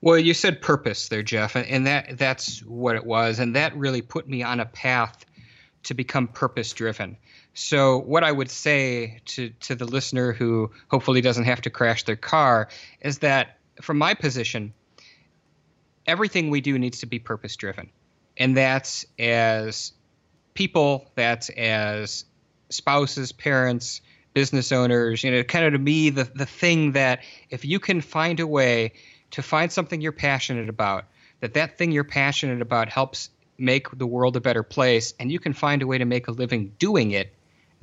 Well, 0.00 0.18
you 0.18 0.34
said 0.34 0.60
purpose 0.60 1.08
there, 1.08 1.22
Jeff, 1.22 1.56
and 1.56 1.86
that 1.86 2.18
that's 2.18 2.62
what 2.64 2.96
it 2.96 3.06
was, 3.06 3.38
and 3.38 3.54
that 3.56 3.74
really 3.76 4.02
put 4.02 4.28
me 4.28 4.42
on 4.42 4.60
a 4.60 4.66
path 4.66 5.24
to 5.84 5.94
become 5.94 6.28
purpose 6.28 6.72
driven. 6.72 7.16
So, 7.54 7.98
what 7.98 8.24
I 8.24 8.32
would 8.32 8.50
say 8.50 9.20
to, 9.26 9.50
to 9.60 9.74
the 9.74 9.84
listener 9.84 10.32
who 10.32 10.70
hopefully 10.88 11.20
doesn't 11.20 11.44
have 11.44 11.62
to 11.62 11.70
crash 11.70 12.04
their 12.04 12.16
car 12.16 12.68
is 13.00 13.18
that 13.18 13.58
from 13.80 13.98
my 13.98 14.14
position, 14.14 14.72
everything 16.06 16.50
we 16.50 16.60
do 16.60 16.78
needs 16.78 17.00
to 17.00 17.06
be 17.06 17.18
purpose 17.18 17.56
driven. 17.56 17.90
And 18.36 18.56
that's 18.56 19.06
as 19.18 19.92
people, 20.54 21.10
that's 21.14 21.48
as 21.50 22.24
spouses, 22.70 23.32
parents, 23.32 24.00
business 24.32 24.72
owners, 24.72 25.22
you 25.22 25.30
know, 25.30 25.42
kind 25.44 25.64
of 25.64 25.72
to 25.72 25.78
me, 25.78 26.10
the, 26.10 26.24
the 26.34 26.46
thing 26.46 26.92
that 26.92 27.22
if 27.50 27.64
you 27.64 27.78
can 27.78 28.00
find 28.00 28.40
a 28.40 28.46
way 28.46 28.92
to 29.30 29.42
find 29.42 29.70
something 29.70 30.00
you're 30.00 30.12
passionate 30.12 30.68
about, 30.68 31.04
that 31.40 31.54
that 31.54 31.78
thing 31.78 31.92
you're 31.92 32.04
passionate 32.04 32.60
about 32.60 32.88
helps 32.88 33.30
make 33.58 33.90
the 33.96 34.06
world 34.06 34.36
a 34.36 34.40
better 34.40 34.62
place 34.62 35.14
and 35.20 35.30
you 35.30 35.38
can 35.38 35.52
find 35.52 35.82
a 35.82 35.86
way 35.86 35.98
to 35.98 36.04
make 36.04 36.28
a 36.28 36.32
living 36.32 36.72
doing 36.78 37.12
it 37.12 37.34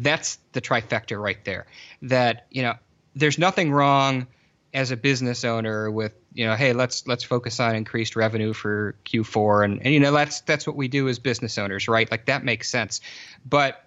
that's 0.01 0.39
the 0.53 0.61
trifecta 0.61 1.21
right 1.21 1.43
there. 1.45 1.67
That 2.01 2.47
you 2.49 2.63
know 2.63 2.73
there's 3.15 3.37
nothing 3.37 3.71
wrong 3.71 4.27
as 4.73 4.91
a 4.91 4.97
business 4.97 5.43
owner 5.43 5.91
with 5.91 6.13
you 6.33 6.45
know 6.45 6.55
hey 6.55 6.73
let's 6.73 7.07
let's 7.07 7.23
focus 7.23 7.59
on 7.59 7.75
increased 7.75 8.15
revenue 8.15 8.53
for 8.53 8.95
q4 9.05 9.65
and, 9.65 9.81
and 9.83 9.93
you 9.93 9.99
know 9.99 10.11
that's 10.11 10.41
that's 10.41 10.65
what 10.65 10.75
we 10.75 10.87
do 10.87 11.07
as 11.07 11.19
business 11.19 11.57
owners 11.57 11.87
right? 11.87 12.09
Like 12.09 12.25
that 12.25 12.43
makes 12.43 12.69
sense. 12.69 13.01
But 13.45 13.85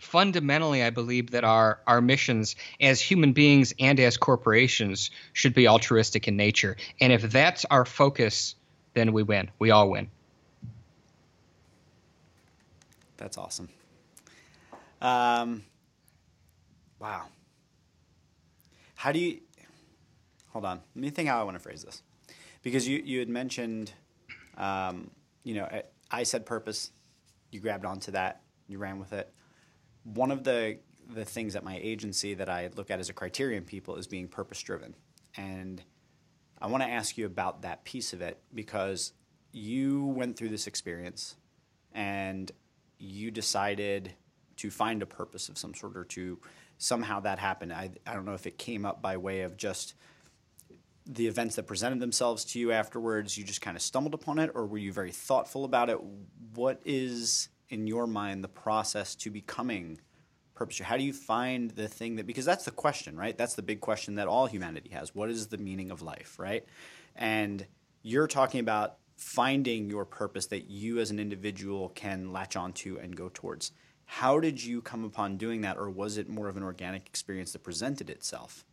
fundamentally 0.00 0.82
i 0.82 0.88
believe 0.88 1.32
that 1.32 1.44
our 1.44 1.78
our 1.86 2.00
missions 2.00 2.56
as 2.80 2.98
human 2.98 3.34
beings 3.34 3.74
and 3.78 4.00
as 4.00 4.16
corporations 4.16 5.10
should 5.34 5.52
be 5.52 5.68
altruistic 5.68 6.26
in 6.26 6.36
nature. 6.36 6.78
And 6.98 7.12
if 7.12 7.22
that's 7.22 7.66
our 7.66 7.84
focus 7.84 8.54
then 8.94 9.12
we 9.12 9.22
win. 9.22 9.50
We 9.58 9.70
all 9.70 9.90
win 9.90 10.08
that's 13.22 13.38
awesome. 13.38 13.68
Um, 15.00 15.62
wow. 16.98 17.26
How 18.96 19.12
do 19.12 19.20
you? 19.20 19.40
Hold 20.50 20.64
on. 20.64 20.80
Let 20.94 21.02
me 21.02 21.10
think 21.10 21.28
how 21.28 21.40
I 21.40 21.44
want 21.44 21.54
to 21.54 21.62
phrase 21.62 21.82
this, 21.82 22.02
because 22.62 22.86
you 22.86 23.00
you 23.04 23.20
had 23.20 23.28
mentioned, 23.28 23.92
um, 24.56 25.10
you 25.44 25.54
know, 25.54 25.68
I 26.10 26.24
said 26.24 26.44
purpose. 26.44 26.90
You 27.50 27.60
grabbed 27.60 27.84
onto 27.84 28.12
that. 28.12 28.42
You 28.66 28.78
ran 28.78 28.98
with 28.98 29.12
it. 29.12 29.32
One 30.04 30.30
of 30.30 30.44
the 30.44 30.78
the 31.14 31.24
things 31.24 31.56
at 31.56 31.64
my 31.64 31.78
agency 31.82 32.34
that 32.34 32.48
I 32.48 32.70
look 32.76 32.90
at 32.90 32.98
as 32.98 33.08
a 33.08 33.12
criterion 33.12 33.64
people 33.64 33.96
is 33.96 34.06
being 34.06 34.28
purpose 34.28 34.60
driven, 34.60 34.94
and 35.36 35.82
I 36.60 36.66
want 36.66 36.82
to 36.82 36.88
ask 36.88 37.16
you 37.16 37.26
about 37.26 37.62
that 37.62 37.84
piece 37.84 38.12
of 38.12 38.20
it 38.20 38.38
because 38.54 39.12
you 39.52 40.06
went 40.06 40.36
through 40.36 40.48
this 40.48 40.66
experience 40.66 41.36
and 41.92 42.50
you 43.02 43.30
decided 43.30 44.14
to 44.56 44.70
find 44.70 45.02
a 45.02 45.06
purpose 45.06 45.48
of 45.48 45.58
some 45.58 45.74
sort 45.74 45.96
or 45.96 46.04
to 46.04 46.38
somehow 46.78 47.20
that 47.20 47.38
happened. 47.38 47.72
I, 47.72 47.90
I 48.06 48.14
don't 48.14 48.24
know 48.24 48.34
if 48.34 48.46
it 48.46 48.58
came 48.58 48.86
up 48.86 49.02
by 49.02 49.16
way 49.16 49.42
of 49.42 49.56
just 49.56 49.94
the 51.04 51.26
events 51.26 51.56
that 51.56 51.64
presented 51.64 51.98
themselves 51.98 52.44
to 52.44 52.60
you 52.60 52.70
afterwards, 52.70 53.36
you 53.36 53.42
just 53.42 53.60
kind 53.60 53.76
of 53.76 53.82
stumbled 53.82 54.14
upon 54.14 54.38
it, 54.38 54.52
or 54.54 54.66
were 54.66 54.78
you 54.78 54.92
very 54.92 55.10
thoughtful 55.10 55.64
about 55.64 55.90
it? 55.90 55.98
What 56.54 56.80
is, 56.84 57.48
in 57.70 57.88
your 57.88 58.06
mind, 58.06 58.44
the 58.44 58.48
process 58.48 59.16
to 59.16 59.30
becoming 59.30 60.00
purpose? 60.54 60.78
How 60.78 60.96
do 60.96 61.02
you 61.02 61.12
find 61.12 61.72
the 61.72 61.88
thing 61.88 62.16
that, 62.16 62.26
because 62.26 62.44
that's 62.44 62.64
the 62.64 62.70
question, 62.70 63.16
right? 63.16 63.36
That's 63.36 63.54
the 63.54 63.62
big 63.62 63.80
question 63.80 64.14
that 64.14 64.28
all 64.28 64.46
humanity 64.46 64.90
has. 64.90 65.12
What 65.12 65.28
is 65.28 65.48
the 65.48 65.58
meaning 65.58 65.90
of 65.90 66.02
life, 66.02 66.38
right? 66.38 66.64
And 67.16 67.66
you're 68.02 68.28
talking 68.28 68.60
about 68.60 68.98
finding 69.22 69.88
your 69.88 70.04
purpose 70.04 70.46
that 70.46 70.68
you 70.68 70.98
as 70.98 71.10
an 71.10 71.20
individual 71.20 71.90
can 71.90 72.32
latch 72.32 72.56
onto 72.56 72.98
and 72.98 73.16
go 73.16 73.30
towards. 73.32 73.70
How 74.04 74.40
did 74.40 74.62
you 74.62 74.82
come 74.82 75.04
upon 75.04 75.36
doing 75.36 75.60
that, 75.62 75.78
or 75.78 75.88
was 75.88 76.18
it 76.18 76.28
more 76.28 76.48
of 76.48 76.56
an 76.56 76.62
organic 76.62 77.06
experience 77.06 77.52
that 77.52 77.62
presented 77.62 78.10
itself? 78.10 78.64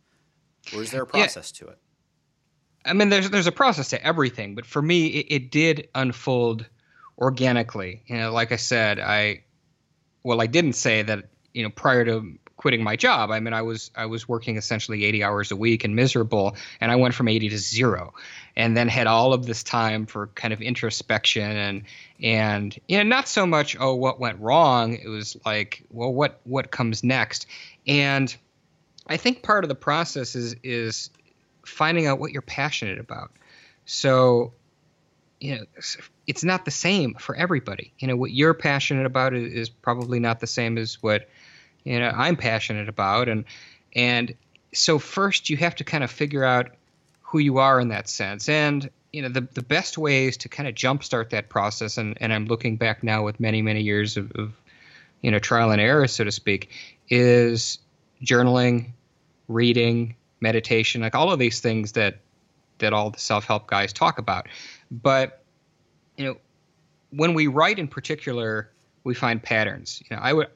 Or 0.74 0.82
is 0.82 0.90
there 0.90 1.02
a 1.02 1.06
process 1.06 1.52
yeah. 1.54 1.66
to 1.66 1.72
it? 1.72 1.78
I 2.84 2.92
mean, 2.92 3.08
there's 3.08 3.30
there's 3.30 3.46
a 3.46 3.52
process 3.52 3.90
to 3.90 4.04
everything, 4.04 4.54
but 4.54 4.66
for 4.66 4.82
me, 4.82 5.06
it, 5.06 5.26
it 5.30 5.50
did 5.50 5.88
unfold 5.94 6.66
organically. 7.16 8.02
You 8.06 8.16
know, 8.18 8.32
like 8.32 8.52
I 8.52 8.56
said, 8.56 8.98
I 8.98 9.44
well, 10.22 10.42
I 10.42 10.46
didn't 10.46 10.74
say 10.74 11.02
that. 11.02 11.26
You 11.52 11.64
know, 11.64 11.70
prior 11.70 12.04
to 12.04 12.38
quitting 12.60 12.84
my 12.84 12.94
job. 12.94 13.30
I 13.30 13.40
mean, 13.40 13.54
I 13.54 13.62
was 13.62 13.90
I 13.96 14.04
was 14.04 14.28
working 14.28 14.58
essentially 14.58 15.06
80 15.06 15.24
hours 15.24 15.50
a 15.50 15.56
week 15.56 15.82
and 15.82 15.96
miserable, 15.96 16.56
and 16.78 16.92
I 16.92 16.96
went 16.96 17.14
from 17.14 17.26
80 17.26 17.48
to 17.48 17.58
zero, 17.58 18.12
and 18.54 18.76
then 18.76 18.86
had 18.86 19.06
all 19.06 19.32
of 19.32 19.46
this 19.46 19.62
time 19.62 20.04
for 20.04 20.26
kind 20.26 20.52
of 20.52 20.60
introspection 20.60 21.56
and 21.56 21.84
and 22.22 22.78
you 22.86 22.98
know 22.98 23.04
not 23.04 23.28
so 23.28 23.46
much 23.46 23.78
oh 23.80 23.94
what 23.94 24.20
went 24.20 24.40
wrong. 24.40 24.92
It 24.92 25.08
was 25.08 25.38
like 25.46 25.82
well 25.90 26.12
what 26.12 26.38
what 26.44 26.70
comes 26.70 27.02
next, 27.02 27.46
and 27.86 28.36
I 29.06 29.16
think 29.16 29.42
part 29.42 29.64
of 29.64 29.68
the 29.68 29.74
process 29.74 30.34
is 30.34 30.54
is 30.62 31.08
finding 31.64 32.06
out 32.06 32.18
what 32.18 32.30
you're 32.30 32.42
passionate 32.42 32.98
about. 32.98 33.30
So 33.86 34.52
you 35.40 35.56
know 35.56 35.64
it's 36.26 36.44
not 36.44 36.66
the 36.66 36.70
same 36.70 37.14
for 37.14 37.34
everybody 37.34 37.94
you 37.98 38.06
know 38.06 38.14
what 38.14 38.30
you're 38.30 38.52
passionate 38.52 39.06
about 39.06 39.32
is, 39.32 39.50
is, 39.54 39.70
probably 39.70 40.20
not 40.20 40.38
the 40.38 40.46
same 40.46 40.76
as 40.76 41.02
what 41.02 41.26
you 41.84 41.98
know 41.98 42.08
I'm 42.08 42.36
passionate 42.36 42.88
about. 42.88 43.28
And 43.28 43.44
and 43.94 44.34
so 44.72 44.98
first 44.98 45.50
you 45.50 45.56
have 45.56 45.74
to 45.76 45.84
kind 45.84 46.04
of 46.04 46.10
figure 46.10 46.44
out 46.44 46.70
who 47.22 47.38
you 47.38 47.58
are 47.58 47.80
in 47.80 47.88
that 47.88 48.08
sense. 48.08 48.48
And 48.48 48.88
you 49.12 49.22
know 49.22 49.28
the 49.28 49.42
the 49.42 49.62
best 49.62 49.98
ways 49.98 50.36
to 50.38 50.48
kind 50.48 50.68
of 50.68 50.74
jumpstart 50.74 51.30
that 51.30 51.48
process. 51.48 51.98
And 51.98 52.16
and 52.20 52.32
I'm 52.32 52.46
looking 52.46 52.76
back 52.76 53.02
now 53.02 53.24
with 53.24 53.40
many 53.40 53.62
many 53.62 53.82
years 53.82 54.16
of, 54.16 54.32
of 54.32 54.52
you 55.22 55.30
know 55.30 55.38
trial 55.38 55.70
and 55.70 55.80
error 55.80 56.06
so 56.06 56.24
to 56.24 56.32
speak 56.32 56.70
is 57.08 57.78
journaling 58.22 58.90
reading 59.48 60.14
meditation 60.40 61.00
like 61.00 61.14
all 61.14 61.32
of 61.32 61.38
these 61.38 61.60
things 61.60 61.92
that 61.92 62.18
that 62.78 62.92
all 62.92 63.10
the 63.10 63.18
self-help 63.18 63.66
guys 63.66 63.92
talk 63.92 64.18
about. 64.18 64.48
But 64.90 65.42
you 66.16 66.24
know 66.26 66.36
when 67.10 67.34
we 67.34 67.48
write 67.48 67.78
in 67.78 67.88
particular 67.88 68.70
we 69.02 69.14
find 69.14 69.42
patterns. 69.42 70.02
You 70.08 70.16
know 70.16 70.22
i 70.22 70.32
would 70.32 70.48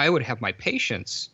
I 0.00 0.08
would 0.08 0.22
have 0.22 0.40
my 0.40 0.52
patients 0.52 1.28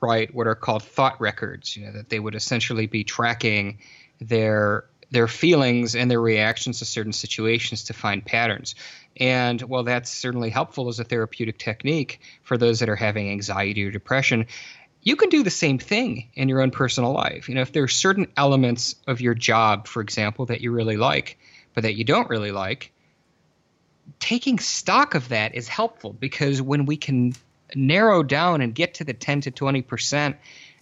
write 0.00 0.34
what 0.34 0.46
are 0.46 0.54
called 0.54 0.82
thought 0.82 1.20
records. 1.20 1.76
You 1.76 1.86
know 1.86 1.92
that 1.92 2.08
they 2.08 2.18
would 2.18 2.34
essentially 2.34 2.86
be 2.86 3.04
tracking 3.04 3.78
their 4.18 4.86
their 5.10 5.28
feelings 5.28 5.94
and 5.94 6.10
their 6.10 6.20
reactions 6.20 6.78
to 6.78 6.86
certain 6.86 7.12
situations 7.12 7.84
to 7.84 7.92
find 7.92 8.24
patterns. 8.24 8.74
And 9.18 9.60
while 9.60 9.82
that's 9.82 10.10
certainly 10.10 10.48
helpful 10.48 10.88
as 10.88 11.00
a 11.00 11.04
therapeutic 11.04 11.58
technique 11.58 12.20
for 12.42 12.56
those 12.56 12.80
that 12.80 12.88
are 12.88 12.96
having 12.96 13.30
anxiety 13.30 13.84
or 13.84 13.90
depression, 13.90 14.46
you 15.02 15.16
can 15.16 15.28
do 15.28 15.42
the 15.42 15.50
same 15.50 15.78
thing 15.78 16.30
in 16.32 16.48
your 16.48 16.62
own 16.62 16.70
personal 16.70 17.12
life. 17.12 17.46
You 17.46 17.56
know, 17.56 17.60
if 17.60 17.72
there 17.72 17.82
are 17.82 17.88
certain 17.88 18.26
elements 18.38 18.94
of 19.06 19.20
your 19.20 19.34
job, 19.34 19.86
for 19.86 20.00
example, 20.00 20.46
that 20.46 20.62
you 20.62 20.72
really 20.72 20.96
like, 20.96 21.38
but 21.74 21.82
that 21.82 21.94
you 21.94 22.04
don't 22.04 22.30
really 22.30 22.52
like, 22.52 22.90
taking 24.18 24.58
stock 24.58 25.14
of 25.14 25.28
that 25.28 25.54
is 25.54 25.68
helpful 25.68 26.14
because 26.14 26.62
when 26.62 26.86
we 26.86 26.96
can 26.96 27.34
narrow 27.74 28.22
down 28.22 28.60
and 28.60 28.74
get 28.74 28.94
to 28.94 29.04
the 29.04 29.12
10 29.12 29.42
to 29.42 29.50
20% 29.50 30.36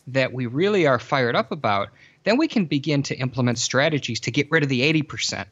that 0.09 0.33
we 0.33 0.47
really 0.47 0.87
are 0.87 0.99
fired 0.99 1.37
up 1.37 1.53
about, 1.53 1.89
then 2.25 2.37
we 2.37 2.49
can 2.49 2.67
begin 2.67 3.03
to 3.05 3.17
implement 3.17 3.59
strategies 3.59 4.21
to 4.21 4.31
get 4.31 4.51
rid 4.51 4.63
of 4.63 4.69
the 4.69 4.81
80% 4.81 5.47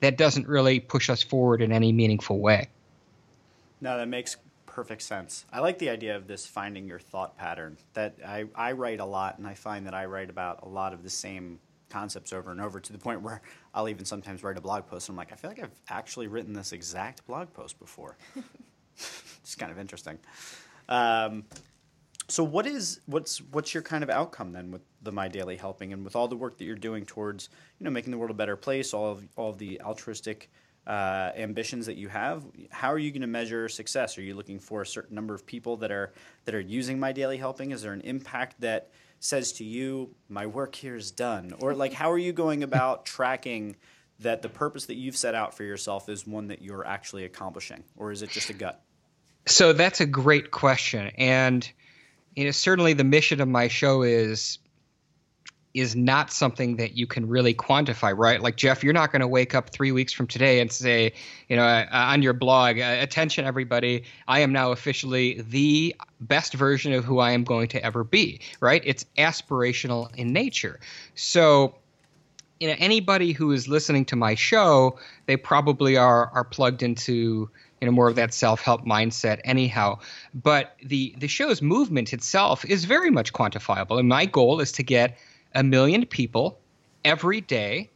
that 0.00 0.16
doesn't 0.16 0.46
really 0.46 0.80
push 0.80 1.10
us 1.10 1.22
forward 1.22 1.60
in 1.60 1.72
any 1.72 1.92
meaningful 1.92 2.38
way. 2.38 2.68
No, 3.80 3.96
that 3.98 4.08
makes 4.08 4.36
perfect 4.66 5.02
sense. 5.02 5.44
I 5.52 5.60
like 5.60 5.78
the 5.78 5.90
idea 5.90 6.16
of 6.16 6.26
this 6.26 6.46
finding 6.46 6.86
your 6.86 6.98
thought 6.98 7.36
pattern. 7.36 7.76
That 7.94 8.14
I, 8.26 8.44
I 8.54 8.72
write 8.72 9.00
a 9.00 9.04
lot, 9.04 9.38
and 9.38 9.46
I 9.46 9.54
find 9.54 9.86
that 9.86 9.94
I 9.94 10.04
write 10.06 10.30
about 10.30 10.62
a 10.62 10.68
lot 10.68 10.92
of 10.92 11.02
the 11.02 11.10
same 11.10 11.58
concepts 11.90 12.32
over 12.32 12.50
and 12.50 12.60
over 12.60 12.80
to 12.80 12.92
the 12.92 12.98
point 12.98 13.22
where 13.22 13.40
I'll 13.74 13.88
even 13.88 14.04
sometimes 14.04 14.42
write 14.42 14.56
a 14.56 14.60
blog 14.60 14.86
post 14.86 15.08
and 15.08 15.14
I'm 15.14 15.16
like, 15.16 15.32
I 15.32 15.36
feel 15.36 15.50
like 15.50 15.62
I've 15.62 15.80
actually 15.88 16.26
written 16.26 16.52
this 16.52 16.72
exact 16.72 17.26
blog 17.26 17.52
post 17.52 17.78
before. 17.78 18.16
it's 18.96 19.54
kind 19.54 19.72
of 19.72 19.78
interesting. 19.78 20.18
Um, 20.88 21.44
so 22.28 22.44
what 22.44 22.66
is 22.66 23.00
what's 23.06 23.40
what's 23.40 23.72
your 23.72 23.82
kind 23.82 24.04
of 24.04 24.10
outcome 24.10 24.52
then 24.52 24.70
with 24.70 24.82
the 25.02 25.12
My 25.12 25.28
Daily 25.28 25.56
Helping 25.56 25.92
and 25.92 26.04
with 26.04 26.14
all 26.14 26.28
the 26.28 26.36
work 26.36 26.58
that 26.58 26.64
you're 26.64 26.76
doing 26.76 27.06
towards 27.06 27.48
you 27.78 27.84
know 27.84 27.90
making 27.90 28.10
the 28.10 28.18
world 28.18 28.30
a 28.30 28.34
better 28.34 28.56
place, 28.56 28.92
all 28.92 29.10
of 29.12 29.26
all 29.36 29.50
of 29.50 29.58
the 29.58 29.80
altruistic 29.80 30.50
uh, 30.86 31.32
ambitions 31.36 31.86
that 31.86 31.96
you 31.96 32.08
have, 32.08 32.46
how 32.70 32.90
are 32.90 32.98
you 32.98 33.10
going 33.10 33.20
to 33.20 33.26
measure 33.26 33.68
success? 33.68 34.16
Are 34.16 34.22
you 34.22 34.34
looking 34.34 34.58
for 34.58 34.80
a 34.80 34.86
certain 34.86 35.14
number 35.14 35.34
of 35.34 35.44
people 35.46 35.76
that 35.78 35.90
are 35.90 36.12
that 36.44 36.54
are 36.54 36.60
using 36.60 36.98
My 37.00 37.12
Daily 37.12 37.38
Helping? 37.38 37.70
Is 37.70 37.82
there 37.82 37.92
an 37.92 38.02
impact 38.02 38.60
that 38.60 38.90
says 39.20 39.52
to 39.52 39.64
you, 39.64 40.14
"My 40.28 40.46
work 40.46 40.74
here 40.74 40.96
is 40.96 41.10
done," 41.10 41.54
or 41.60 41.74
like 41.74 41.94
how 41.94 42.10
are 42.10 42.18
you 42.18 42.32
going 42.32 42.62
about 42.62 43.06
tracking 43.06 43.76
that 44.20 44.42
the 44.42 44.48
purpose 44.48 44.86
that 44.86 44.96
you've 44.96 45.16
set 45.16 45.34
out 45.34 45.54
for 45.54 45.62
yourself 45.62 46.08
is 46.08 46.26
one 46.26 46.48
that 46.48 46.60
you're 46.60 46.86
actually 46.86 47.24
accomplishing, 47.24 47.84
or 47.96 48.12
is 48.12 48.20
it 48.20 48.30
just 48.30 48.50
a 48.50 48.54
gut? 48.54 48.82
So 49.48 49.72
that's 49.72 50.00
a 50.00 50.06
great 50.06 50.50
question, 50.50 51.10
and 51.16 51.68
you 52.36 52.44
know 52.44 52.50
certainly 52.50 52.92
the 52.92 53.04
mission 53.04 53.40
of 53.40 53.48
my 53.48 53.68
show 53.68 54.02
is 54.02 54.58
is 55.74 55.94
not 55.94 56.32
something 56.32 56.76
that 56.76 56.96
you 56.96 57.06
can 57.06 57.28
really 57.28 57.54
quantify, 57.54 58.16
right? 58.16 58.40
Like 58.40 58.56
Jeff, 58.56 58.82
you're 58.82 58.92
not 58.92 59.12
going 59.12 59.20
to 59.20 59.28
wake 59.28 59.54
up 59.54 59.70
three 59.70 59.92
weeks 59.92 60.12
from 60.12 60.26
today 60.26 60.60
and 60.60 60.72
say, 60.72 61.12
you 61.48 61.56
know, 61.56 61.62
uh, 61.62 61.86
on 61.92 62.22
your 62.22 62.32
blog, 62.32 62.78
uh, 62.78 62.96
attention 63.00 63.44
everybody, 63.44 64.04
I 64.26 64.40
am 64.40 64.52
now 64.52 64.72
officially 64.72 65.40
the 65.42 65.94
best 66.20 66.54
version 66.54 66.92
of 66.92 67.04
who 67.04 67.18
I 67.18 67.32
am 67.32 67.44
going 67.44 67.68
to 67.68 67.84
ever 67.84 68.02
be, 68.02 68.40
right? 68.60 68.82
It's 68.84 69.04
aspirational 69.16 70.14
in 70.16 70.32
nature. 70.32 70.80
So, 71.14 71.76
you 72.58 72.68
know, 72.68 72.74
anybody 72.78 73.32
who 73.32 73.52
is 73.52 73.68
listening 73.68 74.04
to 74.06 74.16
my 74.16 74.34
show, 74.34 74.98
they 75.26 75.36
probably 75.36 75.96
are 75.96 76.30
are 76.32 76.44
plugged 76.44 76.82
into 76.82 77.50
you 77.80 77.86
know 77.86 77.92
more 77.92 78.08
of 78.08 78.16
that 78.16 78.34
self-help 78.34 78.84
mindset 78.84 79.40
anyhow. 79.44 79.98
But 80.34 80.76
the 80.82 81.14
the 81.18 81.28
show's 81.28 81.62
movement 81.62 82.12
itself 82.12 82.64
is 82.64 82.84
very 82.84 83.10
much 83.10 83.32
quantifiable. 83.32 83.98
And 83.98 84.08
my 84.08 84.26
goal 84.26 84.60
is 84.60 84.72
to 84.72 84.82
get 84.82 85.18
a 85.54 85.62
million 85.62 86.06
people 86.06 86.58
every 87.04 87.40
day 87.40 87.90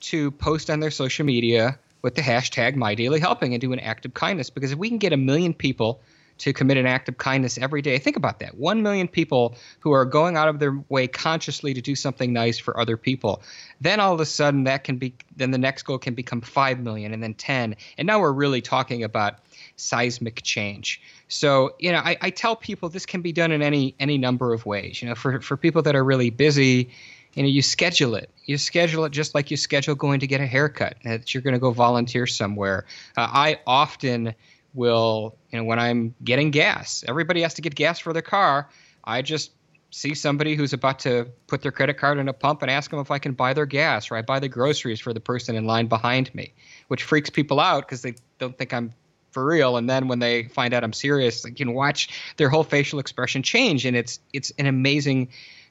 to 0.00 0.30
post 0.32 0.70
on 0.70 0.80
their 0.80 0.90
social 0.90 1.24
media 1.24 1.78
with 2.02 2.14
the 2.14 2.22
hashtag 2.22 2.76
my 2.76 2.94
daily 2.94 3.20
helping 3.20 3.54
and 3.54 3.60
do 3.60 3.72
an 3.72 3.80
act 3.80 4.06
of 4.06 4.14
kindness. 4.14 4.50
Because 4.50 4.72
if 4.72 4.78
we 4.78 4.88
can 4.88 4.98
get 4.98 5.12
a 5.12 5.16
million 5.16 5.54
people 5.54 6.00
to 6.38 6.52
commit 6.52 6.76
an 6.76 6.86
act 6.86 7.08
of 7.08 7.18
kindness 7.18 7.58
every 7.58 7.82
day. 7.82 7.98
Think 7.98 8.16
about 8.16 8.38
that. 8.40 8.56
1 8.56 8.82
million 8.82 9.08
people 9.08 9.56
who 9.80 9.92
are 9.92 10.04
going 10.04 10.36
out 10.36 10.48
of 10.48 10.58
their 10.58 10.82
way 10.88 11.06
consciously 11.06 11.74
to 11.74 11.80
do 11.80 11.94
something 11.94 12.32
nice 12.32 12.58
for 12.58 12.78
other 12.78 12.96
people. 12.96 13.42
Then 13.80 14.00
all 14.00 14.14
of 14.14 14.20
a 14.20 14.26
sudden 14.26 14.64
that 14.64 14.84
can 14.84 14.96
be 14.96 15.14
then 15.36 15.50
the 15.50 15.58
next 15.58 15.82
goal 15.82 15.98
can 15.98 16.14
become 16.14 16.40
5 16.40 16.80
million 16.80 17.12
and 17.12 17.22
then 17.22 17.34
10 17.34 17.76
and 17.96 18.06
now 18.06 18.20
we're 18.20 18.32
really 18.32 18.60
talking 18.60 19.02
about 19.04 19.38
seismic 19.76 20.42
change. 20.42 21.00
So 21.28 21.74
you 21.78 21.92
know 21.92 21.98
I, 21.98 22.16
I 22.20 22.30
tell 22.30 22.56
people 22.56 22.88
this 22.88 23.06
can 23.06 23.22
be 23.22 23.32
done 23.32 23.52
in 23.52 23.62
any 23.62 23.94
any 23.98 24.18
number 24.18 24.52
of 24.52 24.66
ways. 24.66 25.02
You 25.02 25.08
know 25.08 25.14
for 25.14 25.40
for 25.40 25.56
people 25.56 25.82
that 25.82 25.96
are 25.96 26.04
really 26.04 26.30
busy 26.30 26.90
you 27.34 27.42
know 27.42 27.48
you 27.48 27.62
schedule 27.62 28.14
it. 28.14 28.30
You 28.46 28.58
schedule 28.58 29.04
it 29.04 29.12
just 29.12 29.34
like 29.34 29.50
you 29.50 29.56
schedule 29.56 29.94
going 29.94 30.20
to 30.20 30.26
get 30.26 30.40
a 30.40 30.46
haircut 30.46 30.96
that 31.04 31.34
you're 31.34 31.42
going 31.42 31.54
to 31.54 31.60
go 31.60 31.70
volunteer 31.70 32.26
somewhere. 32.26 32.86
Uh, 33.16 33.28
i 33.30 33.60
often 33.66 34.34
will 34.78 35.36
you 35.50 35.58
know 35.58 35.64
when 35.64 35.78
i'm 35.78 36.14
getting 36.24 36.50
gas 36.50 37.04
everybody 37.06 37.42
has 37.42 37.54
to 37.54 37.62
get 37.62 37.74
gas 37.74 37.98
for 37.98 38.12
their 38.12 38.22
car. 38.22 38.68
I 39.04 39.22
just 39.22 39.52
see 39.90 40.14
somebody 40.14 40.54
who's 40.54 40.74
about 40.74 40.98
to 41.00 41.28
put 41.46 41.62
their 41.62 41.72
credit 41.72 41.94
card 41.94 42.18
in 42.18 42.28
a 42.28 42.32
pump 42.32 42.60
and 42.62 42.70
ask 42.70 42.90
them 42.90 43.00
if 43.00 43.10
i 43.10 43.18
can 43.18 43.32
buy 43.32 43.52
their 43.54 43.66
gas 43.66 44.10
or 44.10 44.16
i 44.16 44.22
buy 44.22 44.38
the 44.38 44.48
groceries 44.48 45.00
for 45.00 45.12
the 45.12 45.20
person 45.20 45.56
in 45.56 45.64
line 45.64 45.86
behind 45.86 46.34
me 46.34 46.52
which 46.88 47.02
freaks 47.02 47.30
people 47.30 47.58
out 47.58 47.86
because 47.86 48.02
they 48.02 48.14
don't 48.38 48.56
think 48.58 48.72
i'm 48.72 48.92
for 49.30 49.44
real. 49.44 49.76
And 49.76 49.88
then 49.88 50.08
when 50.08 50.18
they 50.18 50.44
find 50.44 50.74
out 50.74 50.84
i'm 50.84 50.92
serious 50.92 51.42
they 51.42 51.50
can 51.50 51.74
watch 51.74 52.08
their 52.36 52.48
whole 52.48 52.64
facial 52.64 52.98
expression 52.98 53.42
change. 53.42 53.84
And 53.84 53.96
it's 53.96 54.20
it's 54.32 54.50
an 54.58 54.66
amazing 54.66 55.28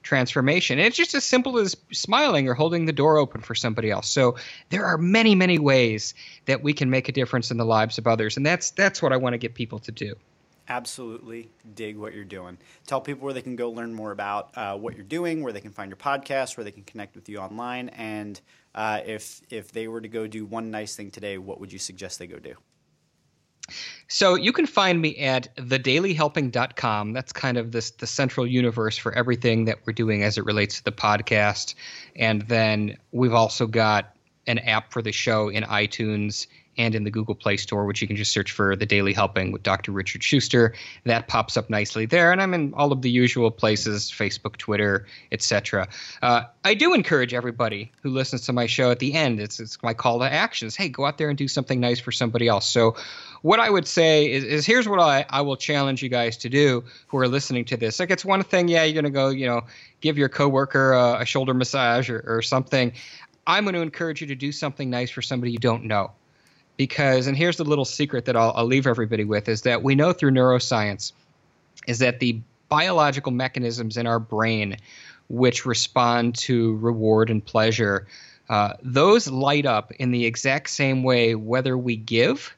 transformation. 0.07 0.79
And 0.79 0.87
it's 0.87 0.95
just 0.95 1.13
as 1.13 1.25
simple 1.25 1.59
as 1.59 1.75
smiling 1.91 2.47
or 2.47 2.53
holding 2.53 2.85
the 2.85 2.93
door 2.93 3.17
open 3.17 3.41
for 3.41 3.53
somebody 3.53 3.91
else. 3.91 4.09
So 4.09 4.37
there 4.69 4.85
are 4.85 4.97
many, 4.97 5.35
many 5.35 5.59
ways 5.59 6.13
that 6.45 6.63
we 6.63 6.73
can 6.73 6.89
make 6.89 7.09
a 7.09 7.11
difference 7.11 7.51
in 7.51 7.57
the 7.57 7.65
lives 7.65 7.97
of 7.97 8.07
others, 8.07 8.37
and 8.37 8.45
that's 8.45 8.71
that's 8.71 9.01
what 9.01 9.11
I 9.11 9.17
want 9.17 9.33
to 9.33 9.37
get 9.37 9.53
people 9.53 9.79
to 9.79 9.91
do. 9.91 10.15
Absolutely 10.69 11.49
dig 11.75 11.97
what 11.97 12.13
you're 12.13 12.25
doing. 12.25 12.57
Tell 12.85 12.99
people 12.99 13.23
where 13.25 13.33
they 13.33 13.41
can 13.41 13.55
go 13.55 13.69
learn 13.69 13.93
more 13.93 14.11
about 14.11 14.49
uh, 14.55 14.77
what 14.77 14.95
you're 14.95 15.03
doing, 15.03 15.41
where 15.41 15.53
they 15.53 15.61
can 15.61 15.71
find 15.71 15.89
your 15.89 15.97
podcast, 15.97 16.57
where 16.57 16.63
they 16.63 16.71
can 16.71 16.83
connect 16.83 17.15
with 17.15 17.27
you 17.29 17.39
online, 17.39 17.89
and 17.89 18.39
uh, 18.75 19.01
if 19.05 19.41
if 19.49 19.71
they 19.71 19.87
were 19.87 20.01
to 20.01 20.07
go 20.07 20.25
do 20.25 20.45
one 20.45 20.71
nice 20.71 20.95
thing 20.95 21.11
today, 21.11 21.37
what 21.37 21.59
would 21.59 21.73
you 21.73 21.79
suggest 21.79 22.19
they 22.19 22.27
go 22.27 22.39
do? 22.39 22.55
So 24.07 24.35
you 24.35 24.53
can 24.53 24.65
find 24.65 25.01
me 25.01 25.17
at 25.17 25.53
thedailyhelping.com. 25.57 27.13
That's 27.13 27.33
kind 27.33 27.57
of 27.57 27.71
this 27.71 27.91
the 27.91 28.07
central 28.07 28.47
universe 28.47 28.97
for 28.97 29.13
everything 29.13 29.65
that 29.65 29.79
we're 29.85 29.93
doing 29.93 30.23
as 30.23 30.37
it 30.37 30.45
relates 30.45 30.77
to 30.77 30.83
the 30.85 30.91
podcast. 30.91 31.75
And 32.15 32.43
then 32.43 32.97
we've 33.11 33.33
also 33.33 33.67
got 33.67 34.15
an 34.47 34.59
app 34.59 34.93
for 34.93 35.01
the 35.01 35.11
show 35.11 35.49
in 35.49 35.63
iTunes 35.63 36.47
and 36.77 36.95
in 36.95 37.03
the 37.03 37.11
Google 37.11 37.35
Play 37.35 37.57
Store, 37.57 37.85
which 37.85 38.01
you 38.01 38.07
can 38.07 38.15
just 38.15 38.31
search 38.31 38.51
for 38.51 38.75
The 38.75 38.85
Daily 38.85 39.13
Helping 39.13 39.51
with 39.51 39.63
Dr. 39.63 39.91
Richard 39.91 40.23
Shuster. 40.23 40.73
That 41.05 41.27
pops 41.27 41.57
up 41.57 41.69
nicely 41.69 42.05
there, 42.05 42.31
and 42.31 42.41
I'm 42.41 42.53
in 42.53 42.73
all 42.73 42.91
of 42.91 43.01
the 43.01 43.09
usual 43.09 43.51
places: 43.51 44.11
Facebook, 44.11 44.57
Twitter, 44.57 45.05
etc. 45.31 45.87
Uh, 46.21 46.43
I 46.63 46.73
do 46.73 46.93
encourage 46.93 47.33
everybody 47.33 47.91
who 48.01 48.09
listens 48.09 48.45
to 48.45 48.53
my 48.53 48.67
show 48.67 48.91
at 48.91 48.99
the 48.99 49.13
end. 49.13 49.39
It's 49.39 49.59
it's 49.59 49.81
my 49.81 49.93
call 49.93 50.19
to 50.19 50.31
actions. 50.31 50.75
Hey, 50.75 50.89
go 50.89 51.05
out 51.05 51.17
there 51.17 51.29
and 51.29 51.37
do 51.37 51.47
something 51.47 51.79
nice 51.79 51.99
for 51.99 52.11
somebody 52.11 52.47
else. 52.47 52.67
So, 52.67 52.95
what 53.41 53.59
I 53.59 53.69
would 53.69 53.87
say 53.87 54.31
is, 54.31 54.43
is 54.43 54.65
here's 54.65 54.87
what 54.87 54.99
I, 54.99 55.25
I 55.29 55.41
will 55.41 55.57
challenge 55.57 56.03
you 56.03 56.09
guys 56.09 56.37
to 56.37 56.49
do 56.49 56.83
who 57.07 57.17
are 57.17 57.27
listening 57.27 57.65
to 57.65 57.77
this. 57.77 57.99
Like, 57.99 58.11
it's 58.11 58.25
one 58.25 58.43
thing, 58.43 58.67
yeah, 58.67 58.83
you're 58.83 59.01
gonna 59.01 59.11
go, 59.11 59.29
you 59.29 59.47
know, 59.47 59.61
give 60.01 60.17
your 60.17 60.29
coworker 60.29 60.93
a, 60.93 61.21
a 61.21 61.25
shoulder 61.25 61.53
massage 61.53 62.09
or, 62.09 62.23
or 62.27 62.41
something. 62.41 62.93
I'm 63.45 63.63
going 63.63 63.75
to 63.75 63.81
encourage 63.81 64.19
you 64.19 64.27
to 64.27 64.35
do 64.35 64.51
something 64.51 64.89
nice 64.89 65.09
for 65.09 65.21
somebody 65.21 65.53
you 65.53 65.57
don't 65.57 65.85
know 65.85 66.11
because 66.77 67.27
and 67.27 67.35
here's 67.35 67.57
the 67.57 67.65
little 67.65 67.85
secret 67.85 68.25
that 68.25 68.37
I'll, 68.37 68.53
I'll 68.55 68.65
leave 68.65 68.87
everybody 68.87 69.23
with 69.23 69.49
is 69.49 69.63
that 69.63 69.83
we 69.83 69.95
know 69.95 70.13
through 70.13 70.31
neuroscience 70.31 71.11
is 71.87 71.99
that 71.99 72.19
the 72.19 72.39
biological 72.69 73.31
mechanisms 73.31 73.97
in 73.97 74.07
our 74.07 74.19
brain 74.19 74.77
which 75.29 75.65
respond 75.65 76.35
to 76.35 76.77
reward 76.77 77.29
and 77.29 77.43
pleasure 77.43 78.07
uh, 78.49 78.73
those 78.81 79.27
light 79.27 79.65
up 79.65 79.91
in 79.93 80.11
the 80.11 80.25
exact 80.25 80.69
same 80.69 81.03
way 81.03 81.35
whether 81.35 81.77
we 81.77 81.97
give 81.97 82.55